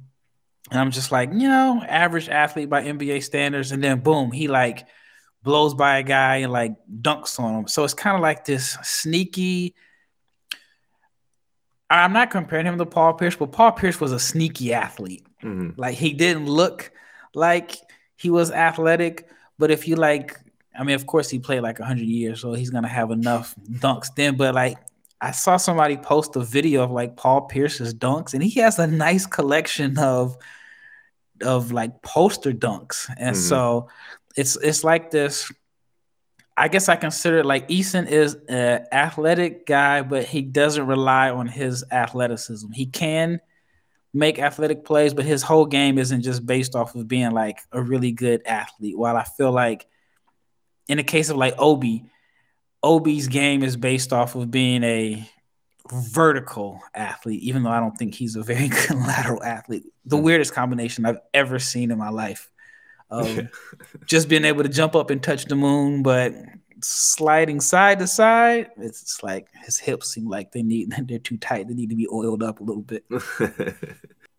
and 0.71 0.81
I'm 0.81 0.91
just 0.91 1.13
like, 1.13 1.31
you 1.33 1.49
know, 1.49 1.83
average 1.87 2.29
athlete 2.29 2.69
by 2.69 2.83
NBA 2.83 3.23
standards. 3.23 3.73
And 3.73 3.83
then 3.83 4.01
boom, 4.01 4.33
he 4.33 4.49
like 4.49 4.87
blows 5.43 5.75
by 5.75 5.99
a 5.99 6.03
guy 6.03 6.37
and 6.37 6.53
like 6.53 6.75
dunks 6.91 7.39
on 7.39 7.61
him. 7.61 7.69
So 7.69 7.85
it's 7.85 7.95
kind 7.95 8.17
of 8.17 8.23
like 8.23 8.45
this 8.45 8.77
sneaky. 8.83 9.75
I'm 11.89 12.13
not 12.13 12.31
comparing 12.31 12.67
him 12.67 12.79
to 12.79 12.87
Paul 12.87 13.15
Pierce, 13.15 13.37
but 13.37 13.53
Paul 13.53 13.73
Pierce 13.73 14.01
was 14.01 14.11
a 14.11 14.19
sneaky 14.19 14.73
athlete. 14.75 15.26
Mm-hmm. 15.43 15.81
Like 15.81 15.97
he 15.97 16.13
didn't 16.13 16.47
look 16.47 16.91
like 17.35 17.77
he 18.17 18.31
was 18.31 18.51
athletic, 18.51 19.29
but 19.59 19.71
if 19.71 19.87
you 19.87 19.97
like, 19.97 20.39
I 20.79 20.85
mean, 20.85 20.95
of 20.95 21.07
course 21.07 21.29
he 21.31 21.39
played 21.39 21.61
like 21.61 21.79
100 21.79 22.03
years, 22.03 22.41
so 22.41 22.53
he's 22.53 22.71
gonna 22.71 22.89
have 22.89 23.11
enough 23.11 23.55
dunks 23.71 24.09
then. 24.15 24.37
But 24.37 24.55
like 24.55 24.79
I 25.21 25.31
saw 25.31 25.57
somebody 25.57 25.97
post 25.97 26.37
a 26.37 26.41
video 26.41 26.83
of 26.83 26.91
like 26.91 27.17
Paul 27.17 27.43
Pierce's 27.43 27.95
dunks, 27.95 28.35
and 28.35 28.43
he 28.43 28.61
has 28.61 28.79
a 28.79 28.87
nice 28.87 29.27
collection 29.27 29.99
of 29.99 30.37
of 31.43 31.73
like 31.73 32.03
poster 32.03 32.53
dunks, 32.53 33.09
and 33.17 33.37
mm-hmm. 33.37 33.49
so 33.49 33.89
it's 34.37 34.57
it's 34.57 34.85
like 34.85 35.11
this. 35.11 35.51
I 36.59 36.69
guess 36.69 36.89
I 36.89 36.97
consider 36.97 37.41
it 37.41 37.47
like 37.47 37.69
Eason 37.69 38.09
is 38.09 38.35
an 38.49 38.87
athletic 38.91 39.67
guy, 39.67 40.01
but 40.01 40.25
he 40.25 40.41
doesn't 40.41 40.87
rely 40.87 41.29
on 41.29 41.47
his 41.47 41.85
athleticism. 41.91 42.73
He 42.73 42.87
can 42.87 43.41
make 44.17 44.39
athletic 44.39 44.85
plays, 44.85 45.15
but 45.15 45.25
his 45.25 45.43
whole 45.43 45.67
game 45.67 45.99
isn't 45.99 46.23
just 46.23 46.47
based 46.47 46.75
off 46.75 46.95
of 46.95 47.07
being 47.07 47.33
like 47.33 47.59
a 47.71 47.83
really 47.83 48.13
good 48.13 48.43
athlete. 48.47 48.97
While 48.97 49.17
I 49.17 49.25
feel 49.25 49.53
like 49.53 49.87
in 50.89 50.97
the 50.97 51.05
case 51.05 51.29
of 51.29 51.37
like 51.37 51.55
Obi, 51.59 52.05
Obi's 52.83 53.29
game 53.29 53.63
is 53.63 53.77
based 53.77 54.13
off 54.13 54.35
of 54.35 54.51
being 54.51 54.83
a 54.85 55.29
vertical 55.93 56.81
athlete, 56.95 57.43
even 57.43 57.63
though 57.63 57.71
I 57.71 57.81
don't 57.81 57.97
think 57.97 58.15
he's 58.15 58.37
a 58.37 58.43
very 58.43 58.69
good 58.89 58.97
lateral 58.97 59.43
athlete. 59.43 59.85
The 60.07 60.17
hmm. 60.17 60.23
weirdest 60.23 60.55
combination 60.55 61.05
I've 61.05 61.21
ever 61.35 61.59
seen 61.59 61.91
in 61.91 61.99
my 61.99 62.11
life. 62.11 62.51
Um, 63.09 63.51
just 64.05 64.29
being 64.29 64.45
able 64.45 64.65
to 64.65 64.69
jump 64.69 64.97
up 64.97 65.11
and 65.11 65.23
touch 65.23 65.45
the 65.45 65.55
moon, 65.55 66.03
but 66.03 66.35
sliding 66.87 67.61
side 67.61 67.99
to 67.99 68.07
side, 68.07 68.71
it's 68.77 69.23
like 69.23 69.49
his 69.65 69.79
hips 69.79 70.13
seem 70.13 70.29
like 70.29 70.53
they 70.53 70.63
need 70.63 70.93
they're 71.09 71.19
too 71.19 71.37
tight. 71.37 71.69
They 71.69 71.75
need 71.75 71.91
to 71.91 71.97
be 71.97 72.09
oiled 72.13 72.43
up 72.43 72.61
a 72.61 72.65
little 72.65 72.83
bit. 72.83 73.05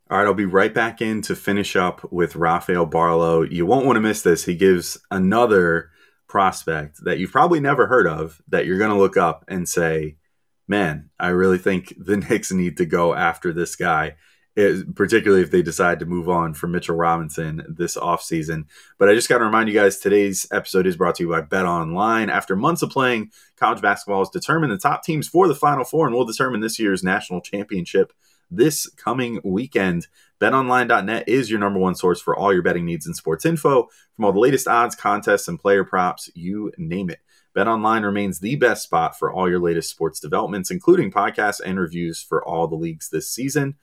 All 0.09 0.17
right, 0.17 0.25
I'll 0.25 0.33
be 0.33 0.45
right 0.45 0.73
back 0.73 1.01
in 1.01 1.21
to 1.23 1.35
finish 1.35 1.75
up 1.75 2.11
with 2.13 2.37
Rafael 2.37 2.87
Barlowe. 2.87 3.51
You 3.51 3.65
won't 3.65 3.85
want 3.85 3.97
to 3.97 4.01
miss 4.01 4.21
this. 4.21 4.45
He 4.45 4.55
gives 4.55 4.97
another 5.11 5.91
prospect 6.27 7.03
that 7.03 7.19
you've 7.19 7.31
probably 7.31 7.59
never 7.59 7.87
heard 7.87 8.07
of 8.07 8.41
that 8.47 8.65
you're 8.65 8.77
going 8.77 8.91
to 8.91 8.97
look 8.97 9.17
up 9.17 9.43
and 9.49 9.67
say, 9.67 10.15
man, 10.67 11.09
I 11.19 11.29
really 11.29 11.57
think 11.57 11.93
the 11.97 12.17
Knicks 12.29 12.51
need 12.51 12.77
to 12.77 12.85
go 12.85 13.13
after 13.13 13.51
this 13.51 13.75
guy, 13.75 14.15
it, 14.57 14.95
particularly 14.95 15.43
if 15.43 15.51
they 15.51 15.61
decide 15.61 15.99
to 15.99 16.05
move 16.05 16.27
on 16.27 16.55
from 16.55 16.71
Mitchell 16.71 16.95
Robinson 16.95 17.63
this 17.69 17.95
offseason. 17.95 18.65
But 18.97 19.07
I 19.07 19.13
just 19.13 19.29
got 19.29 19.37
to 19.37 19.45
remind 19.45 19.69
you 19.69 19.75
guys 19.75 19.99
today's 19.99 20.47
episode 20.51 20.87
is 20.87 20.97
brought 20.97 21.15
to 21.15 21.23
you 21.23 21.29
by 21.29 21.41
Bet 21.41 21.65
Online. 21.65 22.31
After 22.31 22.55
months 22.55 22.81
of 22.81 22.89
playing 22.89 23.31
college 23.55 23.81
basketball, 23.81 24.19
has 24.19 24.29
determined 24.29 24.71
the 24.71 24.79
top 24.79 25.03
teams 25.03 25.27
for 25.27 25.47
the 25.47 25.53
Final 25.53 25.85
Four 25.85 26.07
and 26.07 26.15
will 26.15 26.25
determine 26.25 26.59
this 26.59 26.79
year's 26.79 27.03
national 27.03 27.39
championship 27.39 28.11
this 28.49 28.89
coming 28.89 29.39
weekend. 29.43 30.07
BetOnline.net 30.41 31.29
is 31.29 31.51
your 31.51 31.59
number 31.59 31.79
one 31.79 31.95
source 31.95 32.19
for 32.19 32.35
all 32.35 32.51
your 32.51 32.63
betting 32.63 32.85
needs 32.85 33.05
and 33.05 33.15
sports 33.15 33.45
info, 33.45 33.89
from 34.15 34.25
all 34.25 34.33
the 34.33 34.39
latest 34.39 34.67
odds, 34.67 34.95
contests, 34.95 35.47
and 35.47 35.59
player 35.59 35.83
props, 35.83 36.31
you 36.33 36.71
name 36.77 37.11
it. 37.11 37.19
BetOnline 37.55 38.03
remains 38.03 38.39
the 38.39 38.55
best 38.55 38.83
spot 38.83 39.17
for 39.17 39.31
all 39.31 39.49
your 39.49 39.59
latest 39.59 39.89
sports 39.89 40.19
developments, 40.19 40.71
including 40.71 41.11
podcasts 41.11 41.59
and 41.63 41.79
reviews 41.79 42.21
for 42.21 42.43
all 42.43 42.67
the 42.67 42.75
leagues 42.75 43.09
this 43.09 43.29
season. 43.29 43.75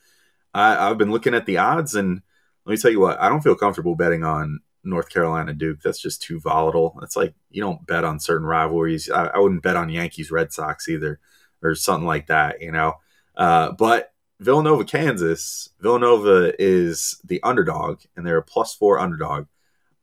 I, 0.55 0.89
have 0.89 0.99
been 0.99 1.11
looking 1.11 1.35
at 1.35 1.47
the 1.47 1.59
odds, 1.59 1.95
and 1.95 2.23
let 2.65 2.73
me 2.73 2.77
tell 2.79 2.91
you 2.91 3.01
what, 3.01 3.21
I 3.21 3.29
don't 3.29 3.43
feel 3.43 3.57
comfortable 3.57 3.97
betting 3.97 4.25
on 4.25 4.61
North 4.85 5.09
Carolina 5.11 5.53
Duke. 5.53 5.81
That's 5.83 6.01
just 6.01 6.23
too 6.23 6.41
volatile. 6.41 6.99
It's 7.03 7.17
like 7.17 7.35
you 7.51 7.61
don't 7.61 7.87
bet 7.87 8.05
on 8.05 8.21
certain 8.21 8.47
rivalries. 8.47 9.11
I, 9.11 9.27
I 9.27 9.39
wouldn't 9.39 9.63
bet 9.63 9.77
on 9.77 9.89
Yankees 9.89 10.31
Red 10.31 10.53
Sox 10.53 10.89
either, 10.89 11.19
or 11.63 11.75
something 11.75 12.07
like 12.07 12.29
that, 12.29 12.63
you 12.63 12.73
know. 12.73 12.95
Uh, 13.37 13.73
but 13.73 14.13
Villanova, 14.41 14.85
Kansas, 14.85 15.71
Villanova 15.81 16.53
is 16.59 17.21
the 17.25 17.43
underdog, 17.43 18.01
and 18.17 18.27
they're 18.27 18.39
a 18.39 18.43
plus 18.43 18.75
four 18.75 18.99
underdog. 18.99 19.47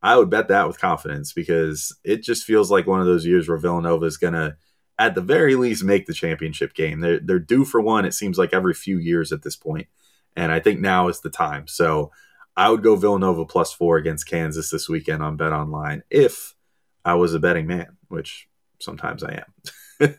I 0.03 0.17
would 0.17 0.29
bet 0.29 0.47
that 0.47 0.67
with 0.67 0.79
confidence 0.79 1.31
because 1.31 1.95
it 2.03 2.23
just 2.23 2.43
feels 2.43 2.71
like 2.71 2.87
one 2.87 2.99
of 2.99 3.05
those 3.05 3.25
years 3.25 3.47
where 3.47 3.57
Villanova 3.57 4.05
is 4.05 4.17
going 4.17 4.33
to, 4.33 4.57
at 4.97 5.13
the 5.13 5.21
very 5.21 5.55
least, 5.55 5.83
make 5.83 6.07
the 6.07 6.13
championship 6.13 6.73
game. 6.73 7.01
They're, 7.01 7.19
they're 7.19 7.39
due 7.39 7.65
for 7.65 7.79
one, 7.79 8.05
it 8.05 8.13
seems 8.13 8.37
like 8.37 8.53
every 8.53 8.73
few 8.73 8.97
years 8.97 9.31
at 9.31 9.43
this 9.43 9.55
point. 9.55 9.87
And 10.35 10.51
I 10.51 10.59
think 10.59 10.79
now 10.79 11.07
is 11.07 11.21
the 11.21 11.29
time. 11.29 11.67
So 11.67 12.11
I 12.55 12.69
would 12.69 12.83
go 12.83 12.95
Villanova 12.95 13.45
plus 13.45 13.73
four 13.73 13.97
against 13.97 14.27
Kansas 14.27 14.69
this 14.69 14.89
weekend 14.89 15.23
on 15.23 15.37
Bet 15.37 15.53
Online 15.53 16.03
if 16.09 16.55
I 17.03 17.15
was 17.15 17.33
a 17.33 17.39
betting 17.39 17.67
man, 17.67 17.97
which 18.07 18.47
sometimes 18.79 19.23
I 19.23 19.43
am. 19.43 19.53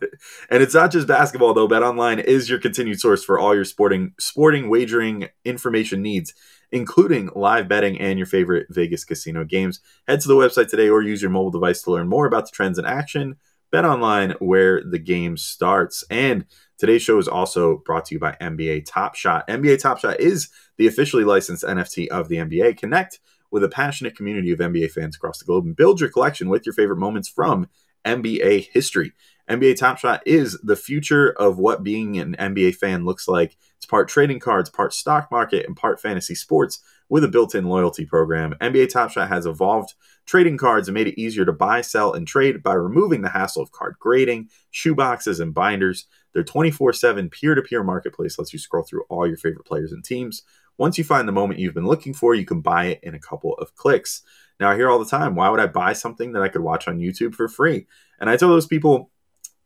and 0.49 0.63
it's 0.63 0.73
not 0.73 0.91
just 0.91 1.07
basketball 1.07 1.53
though. 1.53 1.67
Bet 1.67 1.83
Online 1.83 2.19
is 2.19 2.49
your 2.49 2.59
continued 2.59 2.99
source 2.99 3.23
for 3.23 3.39
all 3.39 3.53
your 3.53 3.65
sporting 3.65 4.13
sporting 4.19 4.69
wagering 4.69 5.27
information 5.45 6.01
needs 6.01 6.33
including 6.73 7.29
live 7.35 7.67
betting 7.67 8.01
and 8.01 8.17
your 8.17 8.25
favorite 8.25 8.65
Vegas 8.69 9.05
casino 9.05 9.45
games. 9.45 9.79
Head 10.07 10.19
to 10.21 10.27
the 10.27 10.35
website 10.35 10.69
today 10.69 10.89
or 10.89 11.03
use 11.03 11.21
your 11.21 11.29
mobile 11.29 11.51
device 11.51 11.83
to 11.83 11.91
learn 11.91 12.09
more 12.09 12.25
about 12.25 12.45
the 12.45 12.51
trends 12.51 12.79
in 12.79 12.85
action. 12.85 13.35
Bet 13.73 13.85
online 13.85 14.35
where 14.37 14.83
the 14.83 14.99
game 14.99 15.35
starts. 15.35 16.03
And 16.11 16.45
today's 16.77 17.01
show 17.01 17.17
is 17.17 17.27
also 17.27 17.77
brought 17.77 18.05
to 18.05 18.13
you 18.13 18.19
by 18.19 18.37
NBA 18.39 18.85
Top 18.85 19.15
Shot. 19.15 19.47
NBA 19.47 19.81
Top 19.81 19.97
Shot 19.97 20.19
is 20.19 20.49
the 20.77 20.85
officially 20.85 21.23
licensed 21.23 21.63
NFT 21.63 22.07
of 22.09 22.29
the 22.29 22.35
NBA. 22.35 22.77
Connect 22.77 23.19
with 23.49 23.63
a 23.63 23.69
passionate 23.69 24.15
community 24.15 24.51
of 24.51 24.59
NBA 24.59 24.91
fans 24.91 25.15
across 25.15 25.39
the 25.39 25.45
globe 25.45 25.65
and 25.65 25.75
build 25.75 25.99
your 25.99 26.11
collection 26.11 26.49
with 26.49 26.67
your 26.67 26.73
favorite 26.73 26.99
moments 26.99 27.27
from 27.27 27.67
NBA 28.05 28.67
history. 28.71 29.13
NBA 29.49 29.77
Top 29.77 29.97
Shot 29.97 30.21
is 30.25 30.57
the 30.63 30.75
future 30.75 31.31
of 31.31 31.57
what 31.57 31.83
being 31.83 32.17
an 32.17 32.35
NBA 32.39 32.75
fan 32.75 33.05
looks 33.05 33.27
like. 33.27 33.57
It's 33.77 33.85
part 33.85 34.07
trading 34.07 34.39
cards, 34.39 34.69
part 34.69 34.93
stock 34.93 35.29
market, 35.29 35.65
and 35.65 35.75
part 35.75 35.99
fantasy 35.99 36.35
sports 36.35 36.79
with 37.09 37.23
a 37.23 37.27
built 37.27 37.53
in 37.53 37.65
loyalty 37.65 38.05
program. 38.05 38.55
NBA 38.61 38.89
Top 38.89 39.11
Shot 39.11 39.27
has 39.27 39.45
evolved 39.45 39.93
trading 40.25 40.57
cards 40.57 40.87
and 40.87 40.93
made 40.93 41.07
it 41.07 41.19
easier 41.19 41.45
to 41.45 41.51
buy, 41.51 41.81
sell, 41.81 42.13
and 42.13 42.25
trade 42.25 42.63
by 42.63 42.73
removing 42.73 43.21
the 43.21 43.29
hassle 43.29 43.61
of 43.61 43.73
card 43.73 43.95
grading, 43.99 44.49
shoeboxes, 44.73 45.41
and 45.41 45.53
binders. 45.53 46.05
Their 46.33 46.43
24 46.43 46.93
7 46.93 47.29
peer 47.29 47.53
to 47.53 47.61
peer 47.61 47.83
marketplace 47.83 48.39
lets 48.39 48.53
you 48.53 48.59
scroll 48.59 48.83
through 48.83 49.03
all 49.09 49.27
your 49.27 49.37
favorite 49.37 49.65
players 49.65 49.91
and 49.91 50.03
teams 50.03 50.41
Once 50.77 50.97
you 50.97 51.03
find 51.03 51.27
the 51.27 51.33
moment 51.33 51.59
you've 51.59 51.75
been 51.75 51.85
looking 51.85 52.13
for, 52.13 52.33
you 52.33 52.45
can 52.45 52.61
buy 52.61 52.85
it 52.85 52.99
in 53.03 53.13
a 53.13 53.19
couple 53.19 53.53
of 53.55 53.75
clicks. 53.75 54.23
Now, 54.59 54.71
I 54.71 54.75
hear 54.75 54.89
all 54.89 54.99
the 54.99 55.05
time, 55.05 55.35
why 55.35 55.49
would 55.49 55.59
I 55.59 55.67
buy 55.67 55.93
something 55.93 56.31
that 56.33 56.41
I 56.41 56.47
could 56.47 56.61
watch 56.61 56.87
on 56.87 56.99
YouTube 56.99 57.35
for 57.35 57.47
free? 57.47 57.85
And 58.19 58.29
I 58.29 58.37
tell 58.37 58.49
those 58.49 58.67
people, 58.67 59.11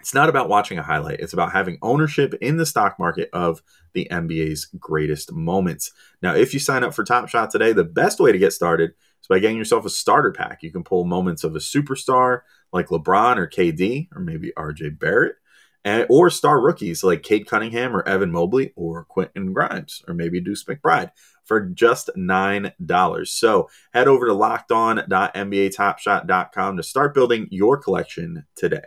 it's 0.08 0.14
not 0.14 0.30
about 0.30 0.48
watching 0.48 0.78
a 0.78 0.84
highlight. 0.84 1.20
It's 1.20 1.34
about 1.34 1.52
having 1.52 1.80
ownership 1.82 2.34
in 2.36 2.56
the 2.56 2.66
stock 2.66 2.98
market 2.98 3.30
of 3.34 3.62
the 3.92 4.08
NBA's 4.10 4.64
greatest 4.80 5.34
moments. 5.34 5.92
Now, 6.22 6.34
if 6.34 6.54
you 6.54 6.62
sign 6.62 6.86
up 6.86 6.94
for 6.94 7.04
Top 7.04 7.28
Shot 7.28 7.52
today, 7.52 7.74
the 7.74 7.84
best 7.84 8.18
way 8.18 8.32
to 8.32 8.38
get 8.38 8.54
started 8.54 8.92
is 8.92 9.28
by 9.28 9.40
getting 9.40 9.58
yourself 9.58 9.84
a 9.84 9.90
starter 9.90 10.32
pack. 10.32 10.64
You 10.64 10.72
can 10.72 10.86
pull 10.86 11.04
moments 11.04 11.44
of 11.44 11.58
a 11.58 11.60
superstar 11.60 12.44
like 12.72 12.88
LeBron 12.88 13.36
or 13.36 13.48
KD 13.48 14.08
or 14.16 14.22
maybe 14.22 14.54
RJ 14.58 14.98
Barrett, 14.98 15.36
and, 15.84 16.06
or 16.10 16.30
star 16.30 16.62
rookies 16.62 17.04
like 17.04 17.22
Cade 17.22 17.46
Cunningham 17.46 17.94
or 17.94 18.08
Evan 18.08 18.32
Mobley 18.32 18.72
or 18.78 19.04
Quentin 19.04 19.52
Grimes 19.52 20.06
or 20.08 20.14
maybe 20.14 20.40
Deuce 20.40 20.64
McBride 20.64 21.12
for 21.44 21.60
just 21.60 22.10
$9. 22.16 23.28
So 23.28 23.70
head 23.94 24.08
over 24.08 24.28
to 24.28 24.34
lockedon.nbatopshot.com 24.34 26.78
to 26.78 26.84
start 26.84 27.14
building 27.14 27.50
your 27.52 27.76
collection 27.76 28.46
today. 28.56 28.86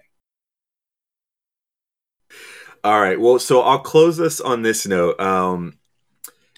All 2.82 3.00
right. 3.00 3.20
Well, 3.20 3.38
so 3.38 3.60
I'll 3.60 3.80
close 3.80 4.16
this 4.16 4.40
on 4.40 4.62
this 4.62 4.86
note. 4.86 5.20
Um, 5.20 5.78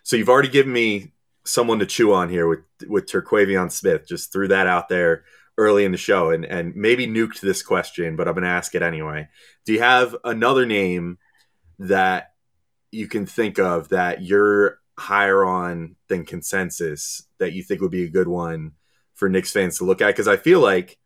so 0.04 0.16
you've 0.16 0.28
already 0.28 0.48
given 0.48 0.72
me 0.72 1.12
someone 1.44 1.80
to 1.80 1.86
chew 1.86 2.12
on 2.12 2.28
here 2.28 2.46
with 2.46 2.60
with 2.86 3.06
Terquavion 3.06 3.70
Smith. 3.72 4.06
Just 4.06 4.32
threw 4.32 4.48
that 4.48 4.66
out 4.66 4.88
there 4.88 5.24
early 5.58 5.84
in 5.84 5.92
the 5.92 5.98
show, 5.98 6.30
and 6.30 6.44
and 6.44 6.76
maybe 6.76 7.06
nuked 7.06 7.40
this 7.40 7.62
question, 7.62 8.14
but 8.16 8.28
I'm 8.28 8.34
going 8.34 8.44
to 8.44 8.50
ask 8.50 8.74
it 8.74 8.82
anyway. 8.82 9.28
Do 9.64 9.72
you 9.72 9.80
have 9.80 10.16
another 10.24 10.64
name 10.64 11.18
that 11.80 12.32
you 12.92 13.08
can 13.08 13.26
think 13.26 13.58
of 13.58 13.88
that 13.88 14.22
you're 14.22 14.78
higher 14.98 15.44
on 15.44 15.96
than 16.08 16.24
consensus 16.24 17.24
that 17.38 17.52
you 17.52 17.64
think 17.64 17.80
would 17.80 17.90
be 17.90 18.04
a 18.04 18.10
good 18.10 18.28
one 18.28 18.72
for 19.14 19.28
Knicks 19.28 19.50
fans 19.50 19.78
to 19.78 19.84
look 19.84 20.00
at? 20.00 20.08
Because 20.08 20.28
I 20.28 20.36
feel 20.36 20.60
like 20.60 20.98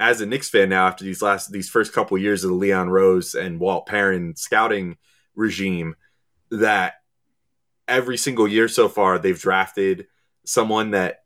as 0.00 0.22
a 0.22 0.26
Knicks 0.26 0.48
fan 0.48 0.70
now, 0.70 0.86
after 0.86 1.04
these 1.04 1.20
last 1.20 1.52
these 1.52 1.68
first 1.68 1.92
couple 1.92 2.16
of 2.16 2.22
years 2.22 2.42
of 2.42 2.50
the 2.50 2.56
Leon 2.56 2.88
Rose 2.88 3.34
and 3.34 3.60
Walt 3.60 3.86
Perrin 3.86 4.34
scouting 4.34 4.96
regime, 5.36 5.94
that 6.50 6.94
every 7.86 8.16
single 8.16 8.48
year 8.48 8.66
so 8.66 8.88
far 8.88 9.18
they've 9.18 9.38
drafted 9.38 10.06
someone 10.44 10.92
that 10.92 11.22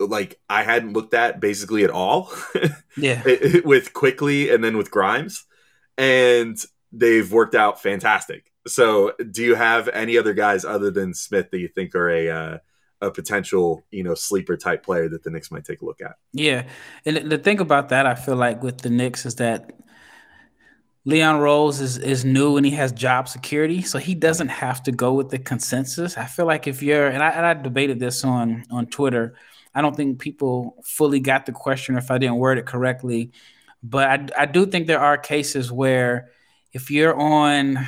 like 0.00 0.40
I 0.48 0.62
hadn't 0.62 0.94
looked 0.94 1.14
at 1.14 1.40
basically 1.40 1.84
at 1.84 1.90
all. 1.90 2.32
Yeah. 2.98 3.22
with 3.66 3.92
Quickley 3.92 4.48
and 4.48 4.64
then 4.64 4.78
with 4.78 4.90
Grimes. 4.90 5.44
And 5.98 6.56
they've 6.92 7.30
worked 7.30 7.54
out 7.54 7.82
fantastic. 7.82 8.50
So, 8.66 9.12
do 9.30 9.44
you 9.44 9.54
have 9.54 9.88
any 9.88 10.16
other 10.16 10.32
guys 10.32 10.64
other 10.64 10.90
than 10.90 11.12
Smith 11.12 11.50
that 11.50 11.58
you 11.58 11.68
think 11.68 11.94
are 11.94 12.08
a 12.08 12.30
uh, 12.30 12.58
a 13.00 13.10
potential, 13.10 13.84
you 13.90 14.02
know, 14.02 14.14
sleeper 14.14 14.56
type 14.56 14.82
player 14.82 15.08
that 15.08 15.22
the 15.22 15.30
Knicks 15.30 15.50
might 15.50 15.64
take 15.64 15.82
a 15.82 15.84
look 15.84 16.00
at? 16.00 16.16
Yeah, 16.32 16.66
and 17.04 17.30
the 17.30 17.38
thing 17.38 17.60
about 17.60 17.90
that, 17.90 18.06
I 18.06 18.14
feel 18.14 18.36
like 18.36 18.62
with 18.62 18.78
the 18.78 18.90
Knicks 18.90 19.26
is 19.26 19.36
that 19.36 19.72
Leon 21.04 21.38
Rose 21.38 21.80
is 21.80 21.98
is 21.98 22.24
new 22.24 22.56
and 22.56 22.66
he 22.66 22.72
has 22.72 22.90
job 22.92 23.28
security, 23.28 23.82
so 23.82 23.98
he 23.98 24.14
doesn't 24.14 24.48
have 24.48 24.82
to 24.84 24.92
go 24.92 25.12
with 25.14 25.30
the 25.30 25.38
consensus. 25.38 26.16
I 26.18 26.26
feel 26.26 26.46
like 26.46 26.66
if 26.66 26.82
you're, 26.82 27.06
and 27.06 27.22
I, 27.22 27.30
and 27.30 27.46
I 27.46 27.54
debated 27.54 28.00
this 28.00 28.24
on 28.24 28.64
on 28.70 28.86
Twitter, 28.86 29.36
I 29.74 29.82
don't 29.82 29.94
think 29.94 30.18
people 30.18 30.82
fully 30.84 31.20
got 31.20 31.46
the 31.46 31.52
question 31.52 31.94
or 31.94 31.98
if 31.98 32.10
I 32.10 32.18
didn't 32.18 32.38
word 32.38 32.58
it 32.58 32.66
correctly, 32.66 33.30
but 33.82 34.08
I 34.08 34.42
I 34.42 34.46
do 34.46 34.66
think 34.66 34.88
there 34.88 35.00
are 35.00 35.16
cases 35.16 35.70
where 35.70 36.30
if 36.72 36.90
you're 36.90 37.14
on 37.14 37.86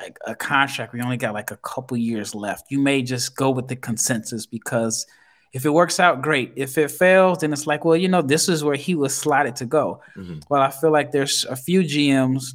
like 0.00 0.18
a 0.26 0.34
contract 0.34 0.92
we 0.92 1.00
only 1.00 1.16
got 1.16 1.32
like 1.34 1.50
a 1.50 1.56
couple 1.58 1.96
years 1.96 2.34
left 2.34 2.66
you 2.70 2.78
may 2.78 3.02
just 3.02 3.34
go 3.36 3.50
with 3.50 3.66
the 3.68 3.76
consensus 3.76 4.44
because 4.46 5.06
if 5.52 5.64
it 5.64 5.70
works 5.70 5.98
out 5.98 6.20
great 6.22 6.52
if 6.56 6.76
it 6.76 6.90
fails 6.90 7.38
then 7.38 7.52
it's 7.52 7.66
like 7.66 7.84
well 7.84 7.96
you 7.96 8.08
know 8.08 8.20
this 8.22 8.48
is 8.48 8.62
where 8.62 8.76
he 8.76 8.94
was 8.94 9.14
slotted 9.16 9.56
to 9.56 9.64
go 9.66 10.00
Mhm. 10.16 10.42
well 10.50 10.60
i 10.60 10.70
feel 10.70 10.90
like 10.92 11.12
there's 11.12 11.44
a 11.46 11.56
few 11.56 11.80
gms 11.82 12.54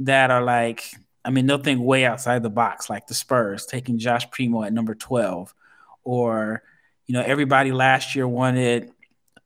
that 0.00 0.30
are 0.30 0.42
like 0.42 0.82
i 1.24 1.30
mean 1.30 1.46
they'll 1.46 1.58
think 1.58 1.80
way 1.80 2.04
outside 2.04 2.42
the 2.42 2.50
box 2.50 2.90
like 2.90 3.06
the 3.06 3.14
spurs 3.14 3.66
taking 3.66 3.98
josh 3.98 4.28
primo 4.30 4.62
at 4.64 4.72
number 4.72 4.94
12 4.94 5.54
or 6.04 6.62
you 7.06 7.12
know 7.14 7.22
everybody 7.22 7.70
last 7.72 8.16
year 8.16 8.26
wanted 8.26 8.90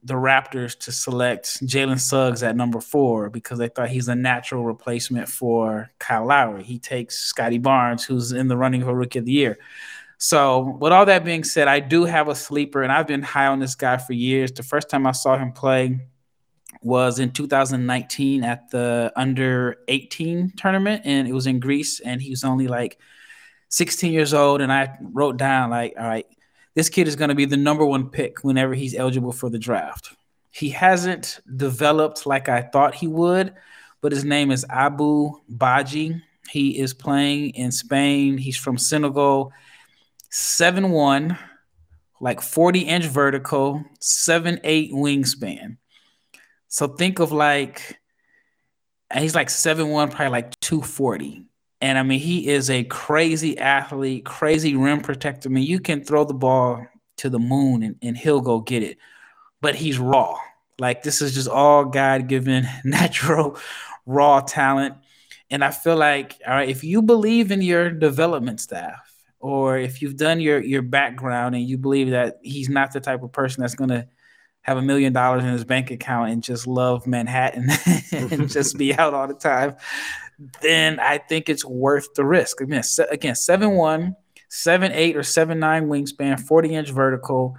the 0.04 0.14
Raptors 0.14 0.78
to 0.80 0.92
select 0.92 1.64
Jalen 1.64 1.98
Suggs 1.98 2.42
at 2.42 2.56
number 2.56 2.80
four 2.80 3.30
because 3.30 3.58
they 3.58 3.68
thought 3.68 3.88
he's 3.88 4.08
a 4.08 4.14
natural 4.14 4.64
replacement 4.64 5.28
for 5.28 5.90
Kyle 5.98 6.26
Lowry. 6.26 6.62
He 6.62 6.78
takes 6.78 7.16
Scottie 7.16 7.58
Barnes, 7.58 8.04
who's 8.04 8.32
in 8.32 8.48
the 8.48 8.56
running 8.56 8.82
for 8.82 8.94
Rookie 8.94 9.20
of 9.20 9.24
the 9.24 9.32
Year. 9.32 9.58
So, 10.18 10.76
with 10.80 10.92
all 10.92 11.06
that 11.06 11.24
being 11.24 11.42
said, 11.42 11.68
I 11.68 11.80
do 11.80 12.04
have 12.04 12.28
a 12.28 12.34
sleeper, 12.34 12.82
and 12.82 12.92
I've 12.92 13.06
been 13.06 13.22
high 13.22 13.46
on 13.46 13.58
this 13.58 13.74
guy 13.74 13.96
for 13.96 14.12
years. 14.12 14.52
The 14.52 14.62
first 14.62 14.88
time 14.88 15.06
I 15.06 15.12
saw 15.12 15.36
him 15.36 15.52
play 15.52 15.98
was 16.82 17.18
in 17.18 17.30
2019 17.32 18.44
at 18.44 18.70
the 18.70 19.12
under 19.16 19.76
18 19.88 20.52
tournament, 20.56 21.02
and 21.04 21.26
it 21.26 21.32
was 21.32 21.46
in 21.46 21.60
Greece, 21.60 22.00
and 22.00 22.20
he 22.20 22.30
was 22.30 22.44
only 22.44 22.68
like 22.68 22.98
16 23.70 24.12
years 24.12 24.34
old. 24.34 24.60
And 24.60 24.72
I 24.72 24.96
wrote 25.00 25.36
down, 25.36 25.70
like, 25.70 25.94
all 25.98 26.06
right, 26.06 26.26
this 26.74 26.88
kid 26.88 27.08
is 27.08 27.16
going 27.16 27.28
to 27.28 27.34
be 27.34 27.44
the 27.44 27.56
number 27.56 27.84
one 27.84 28.10
pick 28.10 28.42
whenever 28.42 28.74
he's 28.74 28.94
eligible 28.94 29.32
for 29.32 29.48
the 29.48 29.58
draft. 29.58 30.14
He 30.50 30.70
hasn't 30.70 31.40
developed 31.56 32.26
like 32.26 32.48
I 32.48 32.62
thought 32.62 32.94
he 32.94 33.06
would, 33.06 33.54
but 34.00 34.12
his 34.12 34.24
name 34.24 34.50
is 34.50 34.64
Ibou 34.66 35.40
Badji. 35.50 36.20
He 36.50 36.78
is 36.78 36.94
playing 36.94 37.50
in 37.50 37.72
Spain. 37.72 38.38
He's 38.38 38.56
from 38.56 38.78
Senegal. 38.78 39.52
7 40.30 40.90
1, 40.90 41.38
like 42.20 42.40
40 42.40 42.80
inch 42.80 43.04
vertical, 43.04 43.84
7 44.00 44.58
8 44.64 44.92
wingspan. 44.92 45.76
So 46.66 46.88
think 46.88 47.20
of 47.20 47.30
like, 47.30 48.00
he's 49.16 49.34
like 49.34 49.48
7 49.48 49.88
1, 49.88 50.10
probably 50.10 50.28
like 50.28 50.58
240. 50.58 51.44
And 51.80 51.98
I 51.98 52.02
mean, 52.02 52.20
he 52.20 52.48
is 52.48 52.70
a 52.70 52.84
crazy 52.84 53.58
athlete, 53.58 54.24
crazy 54.24 54.76
rim 54.76 55.00
protector. 55.00 55.48
I 55.48 55.52
mean, 55.52 55.66
you 55.66 55.80
can 55.80 56.04
throw 56.04 56.24
the 56.24 56.34
ball 56.34 56.86
to 57.18 57.28
the 57.28 57.38
moon 57.38 57.82
and, 57.82 57.96
and 58.02 58.16
he'll 58.16 58.40
go 58.40 58.60
get 58.60 58.82
it. 58.82 58.98
But 59.60 59.74
he's 59.74 59.98
raw. 59.98 60.36
Like 60.78 61.02
this 61.02 61.22
is 61.22 61.34
just 61.34 61.48
all 61.48 61.84
God 61.84 62.28
given, 62.28 62.66
natural, 62.84 63.58
raw 64.06 64.40
talent. 64.40 64.94
And 65.50 65.62
I 65.64 65.70
feel 65.70 65.96
like, 65.96 66.36
all 66.46 66.54
right, 66.54 66.68
if 66.68 66.82
you 66.84 67.02
believe 67.02 67.50
in 67.50 67.62
your 67.62 67.90
development 67.90 68.60
staff, 68.60 69.10
or 69.44 69.76
if 69.76 70.00
you've 70.00 70.16
done 70.16 70.40
your 70.40 70.58
your 70.62 70.80
background 70.80 71.54
and 71.54 71.68
you 71.68 71.76
believe 71.76 72.10
that 72.10 72.38
he's 72.42 72.70
not 72.70 72.92
the 72.92 73.00
type 73.00 73.22
of 73.22 73.30
person 73.30 73.60
that's 73.60 73.74
gonna 73.74 74.08
have 74.62 74.78
a 74.78 74.82
million 74.82 75.12
dollars 75.12 75.44
in 75.44 75.50
his 75.50 75.64
bank 75.64 75.90
account 75.90 76.30
and 76.30 76.42
just 76.42 76.66
love 76.66 77.06
Manhattan 77.06 77.68
and 78.12 78.48
just 78.48 78.78
be 78.78 78.94
out 78.98 79.12
all 79.12 79.28
the 79.28 79.34
time, 79.34 79.76
then 80.60 81.00
I 81.00 81.18
think 81.18 81.48
it's 81.48 81.64
worth 81.64 82.14
the 82.14 82.24
risk. 82.24 82.60
Again, 82.60 82.82
se- 82.82 83.06
again, 83.10 83.34
seven 83.34 83.72
one, 83.72 84.16
seven 84.48 84.92
eight, 84.92 85.16
or 85.16 85.22
seven 85.22 85.58
nine 85.58 85.88
wingspan, 85.88 86.40
forty 86.40 86.74
inch 86.74 86.90
vertical 86.90 87.56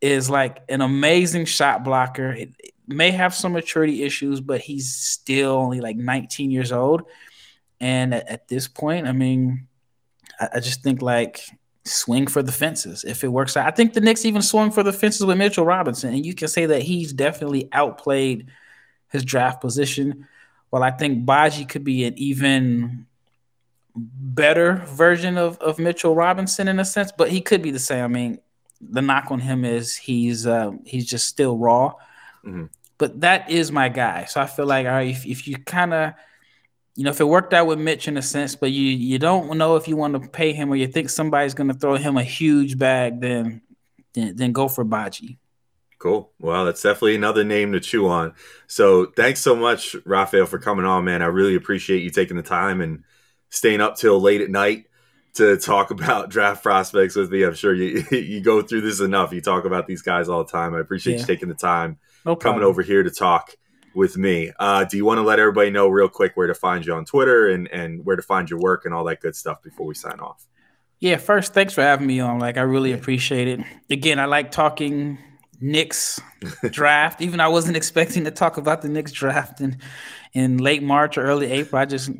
is 0.00 0.28
like 0.28 0.62
an 0.68 0.82
amazing 0.82 1.46
shot 1.46 1.82
blocker. 1.82 2.30
It, 2.32 2.50
it 2.58 2.74
may 2.86 3.10
have 3.10 3.34
some 3.34 3.52
maturity 3.52 4.02
issues, 4.02 4.40
but 4.40 4.60
he's 4.60 4.94
still 4.94 5.52
only 5.52 5.80
like 5.80 5.96
19 5.96 6.50
years 6.50 6.72
old. 6.72 7.04
And 7.80 8.12
at, 8.12 8.28
at 8.28 8.48
this 8.48 8.68
point, 8.68 9.06
I 9.06 9.12
mean, 9.12 9.66
I, 10.38 10.48
I 10.56 10.60
just 10.60 10.82
think 10.82 11.00
like 11.00 11.40
swing 11.84 12.26
for 12.26 12.42
the 12.42 12.52
fences 12.52 13.04
if 13.04 13.24
it 13.24 13.28
works 13.28 13.56
out. 13.56 13.66
I 13.66 13.70
think 13.70 13.94
the 13.94 14.00
Knicks 14.02 14.24
even 14.24 14.42
swung 14.42 14.70
for 14.70 14.82
the 14.82 14.92
fences 14.92 15.24
with 15.24 15.38
Mitchell 15.38 15.64
Robinson, 15.64 16.12
and 16.12 16.24
you 16.26 16.34
can 16.34 16.48
say 16.48 16.66
that 16.66 16.82
he's 16.82 17.12
definitely 17.12 17.68
outplayed 17.72 18.48
his 19.10 19.24
draft 19.24 19.60
position. 19.60 20.26
Well, 20.74 20.82
I 20.82 20.90
think 20.90 21.24
Badji 21.24 21.68
could 21.68 21.84
be 21.84 22.04
an 22.04 22.14
even 22.16 23.06
better 23.94 24.82
version 24.88 25.38
of, 25.38 25.56
of 25.58 25.78
Mitchell 25.78 26.16
Robinson 26.16 26.66
in 26.66 26.80
a 26.80 26.84
sense, 26.84 27.12
but 27.16 27.30
he 27.30 27.40
could 27.40 27.62
be 27.62 27.70
the 27.70 27.78
same. 27.78 28.02
I 28.02 28.08
mean, 28.08 28.40
the 28.80 29.00
knock 29.00 29.30
on 29.30 29.38
him 29.38 29.64
is 29.64 29.94
he's 29.94 30.48
uh, 30.48 30.72
he's 30.84 31.06
just 31.06 31.26
still 31.26 31.56
raw. 31.58 31.92
Mhm. 32.44 32.70
But 32.98 33.20
that 33.20 33.48
is 33.48 33.70
my 33.70 33.88
guy. 33.88 34.24
So 34.24 34.40
I 34.40 34.46
feel 34.46 34.66
like 34.66 34.86
all 34.86 34.94
right, 34.94 35.10
if, 35.10 35.24
if 35.24 35.46
you 35.46 35.58
kind 35.58 35.94
of 35.94 36.14
you 36.96 37.04
know, 37.04 37.10
if 37.10 37.20
it 37.20 37.28
worked 37.28 37.54
out 37.54 37.68
with 37.68 37.78
Mitch 37.78 38.08
in 38.08 38.16
a 38.16 38.22
sense, 38.22 38.56
but 38.56 38.72
you 38.72 38.82
you 38.82 39.20
don't 39.20 39.56
know 39.56 39.76
if 39.76 39.86
you 39.86 39.94
want 39.94 40.20
to 40.20 40.28
pay 40.28 40.52
him 40.52 40.72
or 40.72 40.74
you 40.74 40.88
think 40.88 41.08
somebody's 41.08 41.54
going 41.54 41.68
to 41.68 41.78
throw 41.78 41.94
him 41.94 42.16
a 42.16 42.24
huge 42.24 42.76
bag, 42.78 43.20
then 43.20 43.62
then, 44.14 44.34
then 44.34 44.50
go 44.50 44.66
for 44.66 44.84
Badji. 44.84 45.36
Cool. 46.04 46.30
Well, 46.38 46.66
that's 46.66 46.82
definitely 46.82 47.14
another 47.14 47.44
name 47.44 47.72
to 47.72 47.80
chew 47.80 48.06
on. 48.08 48.34
So 48.66 49.06
thanks 49.06 49.40
so 49.40 49.56
much, 49.56 49.96
Rafael, 50.04 50.44
for 50.44 50.58
coming 50.58 50.84
on, 50.84 51.06
man. 51.06 51.22
I 51.22 51.26
really 51.28 51.54
appreciate 51.54 52.02
you 52.02 52.10
taking 52.10 52.36
the 52.36 52.42
time 52.42 52.82
and 52.82 53.04
staying 53.48 53.80
up 53.80 53.96
till 53.96 54.20
late 54.20 54.42
at 54.42 54.50
night 54.50 54.84
to 55.36 55.56
talk 55.56 55.90
about 55.90 56.28
draft 56.28 56.62
prospects 56.62 57.16
with 57.16 57.30
me. 57.30 57.42
I'm 57.42 57.54
sure 57.54 57.72
you 57.72 58.04
you 58.10 58.42
go 58.42 58.60
through 58.60 58.82
this 58.82 59.00
enough. 59.00 59.32
You 59.32 59.40
talk 59.40 59.64
about 59.64 59.86
these 59.86 60.02
guys 60.02 60.28
all 60.28 60.44
the 60.44 60.52
time. 60.52 60.74
I 60.74 60.80
appreciate 60.80 61.14
Yeah. 61.14 61.20
you 61.20 61.26
taking 61.26 61.48
the 61.48 61.54
time 61.54 61.96
No 62.26 62.36
coming 62.36 62.62
over 62.62 62.82
here 62.82 63.02
to 63.02 63.10
talk 63.10 63.52
with 63.94 64.18
me. 64.18 64.52
Uh, 64.58 64.84
do 64.84 64.98
you 64.98 65.06
want 65.06 65.16
to 65.16 65.22
let 65.22 65.38
everybody 65.38 65.70
know 65.70 65.88
real 65.88 66.10
quick 66.10 66.32
where 66.36 66.48
to 66.48 66.54
find 66.54 66.84
you 66.84 66.92
on 66.92 67.06
Twitter 67.06 67.48
and 67.48 67.66
and 67.68 68.04
where 68.04 68.16
to 68.16 68.22
find 68.22 68.50
your 68.50 68.58
work 68.60 68.84
and 68.84 68.92
all 68.92 69.04
that 69.04 69.20
good 69.20 69.34
stuff 69.36 69.62
before 69.62 69.86
we 69.86 69.94
sign 69.94 70.20
off? 70.20 70.44
Yeah, 71.00 71.16
first, 71.16 71.54
thanks 71.54 71.72
for 71.72 71.80
having 71.80 72.06
me 72.06 72.20
on. 72.20 72.38
Like, 72.40 72.58
I 72.58 72.62
really 72.62 72.92
appreciate 72.92 73.48
it. 73.48 73.60
Again, 73.88 74.18
I 74.18 74.26
like 74.26 74.50
talking 74.50 75.16
Knicks 75.60 76.20
draft. 76.70 77.20
Even 77.20 77.40
I 77.40 77.48
wasn't 77.48 77.76
expecting 77.76 78.24
to 78.24 78.30
talk 78.30 78.56
about 78.56 78.82
the 78.82 78.88
Knicks 78.88 79.12
draft 79.12 79.60
in 79.60 79.78
in 80.32 80.58
late 80.58 80.82
March 80.82 81.16
or 81.16 81.22
early 81.22 81.50
April. 81.50 81.80
I 81.80 81.84
just 81.84 82.10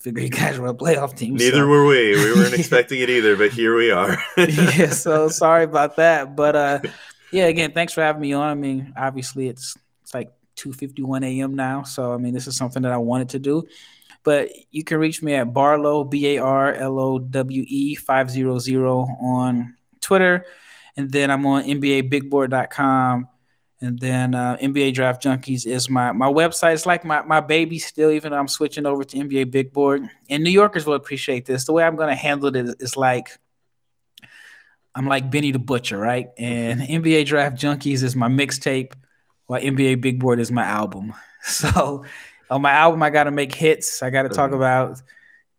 figured 0.00 0.24
you 0.24 0.30
guys 0.30 0.58
were 0.58 0.68
a 0.68 0.74
playoff 0.74 1.16
team. 1.16 1.34
Neither 1.34 1.58
so. 1.58 1.66
were 1.66 1.86
we. 1.86 2.12
We 2.12 2.32
weren't 2.36 2.54
expecting 2.54 3.00
it 3.00 3.10
either, 3.10 3.36
but 3.36 3.50
here 3.50 3.76
we 3.76 3.90
are. 3.90 4.16
yeah, 4.36 4.90
so 4.90 5.28
sorry 5.28 5.64
about 5.64 5.96
that. 5.96 6.36
But 6.36 6.56
uh 6.56 6.80
yeah, 7.30 7.46
again, 7.46 7.72
thanks 7.72 7.92
for 7.92 8.00
having 8.00 8.22
me 8.22 8.32
on. 8.32 8.48
I 8.48 8.54
mean, 8.54 8.94
obviously 8.96 9.48
it's 9.48 9.76
it's 10.02 10.14
like 10.14 10.32
2:51 10.56 11.24
a.m. 11.24 11.54
now, 11.54 11.82
so 11.82 12.12
I 12.12 12.16
mean, 12.16 12.34
this 12.34 12.46
is 12.46 12.56
something 12.56 12.82
that 12.82 12.92
I 12.92 12.98
wanted 12.98 13.30
to 13.30 13.38
do. 13.38 13.64
But 14.24 14.50
you 14.70 14.84
can 14.84 14.98
reach 14.98 15.22
me 15.22 15.34
at 15.34 15.52
Barlowe 15.52 16.08
B 16.08 16.36
A 16.36 16.38
R 16.38 16.72
L 16.74 16.98
O 16.98 17.18
W 17.18 17.64
E 17.66 17.94
500 17.94 18.48
on 18.78 19.74
Twitter, 20.00 20.44
and 20.98 21.12
then 21.12 21.30
I'm 21.30 21.46
on 21.46 21.62
NBABigBoard.com. 21.62 23.28
And 23.80 24.00
then 24.00 24.34
uh, 24.34 24.56
NBA 24.60 24.92
Draft 24.94 25.22
Junkies 25.22 25.64
is 25.64 25.88
my 25.88 26.10
my 26.10 26.26
website. 26.26 26.74
It's 26.74 26.84
like 26.84 27.04
my, 27.04 27.22
my 27.22 27.40
baby 27.40 27.78
still, 27.78 28.10
even 28.10 28.32
though 28.32 28.38
I'm 28.38 28.48
switching 28.48 28.84
over 28.84 29.04
to 29.04 29.16
NBA 29.16 29.52
Big 29.52 29.72
Board. 29.72 30.02
And 30.28 30.42
New 30.42 30.50
Yorkers 30.50 30.84
will 30.84 30.94
appreciate 30.94 31.46
this. 31.46 31.64
The 31.64 31.72
way 31.72 31.84
I'm 31.84 31.94
going 31.94 32.08
to 32.08 32.16
handle 32.16 32.54
it 32.54 32.76
is 32.80 32.96
like 32.96 33.38
I'm 34.96 35.06
like 35.06 35.30
Benny 35.30 35.52
the 35.52 35.60
Butcher, 35.60 35.96
right? 35.96 36.30
And 36.36 36.80
NBA 37.04 37.26
Draft 37.26 37.56
Junkies 37.56 38.02
is 38.02 38.16
my 38.16 38.28
mixtape, 38.28 38.94
while 39.46 39.60
NBA 39.60 40.00
Big 40.00 40.18
Board 40.18 40.40
is 40.40 40.50
my 40.50 40.64
album. 40.64 41.14
So 41.40 42.04
on 42.50 42.62
my 42.62 42.72
album, 42.72 43.00
I 43.00 43.10
got 43.10 43.24
to 43.24 43.30
make 43.30 43.54
hits. 43.54 44.02
I 44.02 44.10
got 44.10 44.24
to 44.24 44.28
talk 44.28 44.50
about 44.50 45.00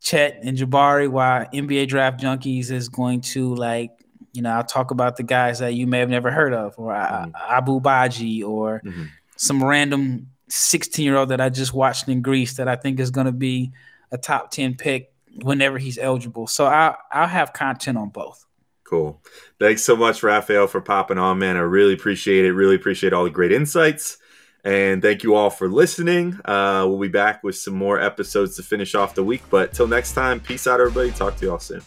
Chet 0.02 0.42
and 0.44 0.58
Jabari, 0.58 1.10
while 1.10 1.46
NBA 1.46 1.88
Draft 1.88 2.20
Junkies 2.20 2.70
is 2.70 2.90
going 2.90 3.22
to 3.22 3.56
like 3.56 3.99
you 4.34 4.42
know, 4.42 4.52
I'll 4.52 4.64
talk 4.64 4.92
about 4.92 5.18
the 5.18 5.24
guys 5.24 5.60
that 5.60 5.74
you 5.74 5.88
may 5.88 6.00
have 6.00 6.10
never 6.10 6.32
heard 6.32 6.54
of, 6.54 6.76
or 6.78 6.94
mm-hmm. 6.94 7.32
Ibou 7.32 7.82
Badji, 7.82 8.44
or 8.44 8.82
mm-hmm. 8.84 9.06
some 9.36 9.64
random 9.64 10.28
16 10.50 11.06
year 11.06 11.18
old 11.18 11.30
that 11.30 11.42
I 11.42 11.50
just 11.50 11.74
watched 11.74 12.08
in 12.08 12.22
Greece 12.22 12.58
that 12.58 12.68
I 12.68 12.76
think 12.76 13.00
is 13.00 13.12
going 13.12 13.26
to 13.26 13.32
be 13.32 13.72
a 14.12 14.18
top 14.18 14.52
10 14.52 14.76
pick 14.76 15.14
whenever 15.42 15.78
he's 15.78 15.98
eligible. 15.98 16.48
So 16.48 16.66
I'll, 16.66 16.98
I'll 17.12 17.28
have 17.28 17.54
content 17.54 17.98
on 17.98 18.10
both. 18.10 18.46
Cool. 18.84 19.22
Thanks 19.60 19.84
so 19.84 19.96
much, 19.96 20.24
Rafael, 20.24 20.66
for 20.66 20.82
popping 20.82 21.20
on, 21.20 21.38
man. 21.38 21.58
I 21.58 21.60
really 21.60 21.94
appreciate 21.94 22.46
it. 22.46 22.54
Really 22.54 22.76
appreciate 22.76 23.14
all 23.14 23.24
the 23.24 23.30
great 23.30 23.52
insights. 23.52 24.18
And 24.64 25.02
thank 25.02 25.24
you 25.24 25.36
all 25.36 25.52
for 25.52 25.70
listening. 25.70 26.40
Uh, 26.44 26.86
we'll 26.88 27.00
be 27.00 27.08
back 27.08 27.44
with 27.44 27.56
some 27.56 27.76
more 27.76 28.00
episodes 28.00 28.56
to 28.58 28.64
finish 28.64 28.96
off 28.96 29.16
the 29.16 29.24
week. 29.24 29.44
But 29.50 29.74
till 29.74 29.88
next 29.88 30.14
time, 30.14 30.40
peace 30.40 30.66
out, 30.68 30.80
everybody. 30.80 31.12
Talk 31.12 31.38
to 31.38 31.46
you 31.46 31.52
all 31.52 31.60
soon. 31.60 31.82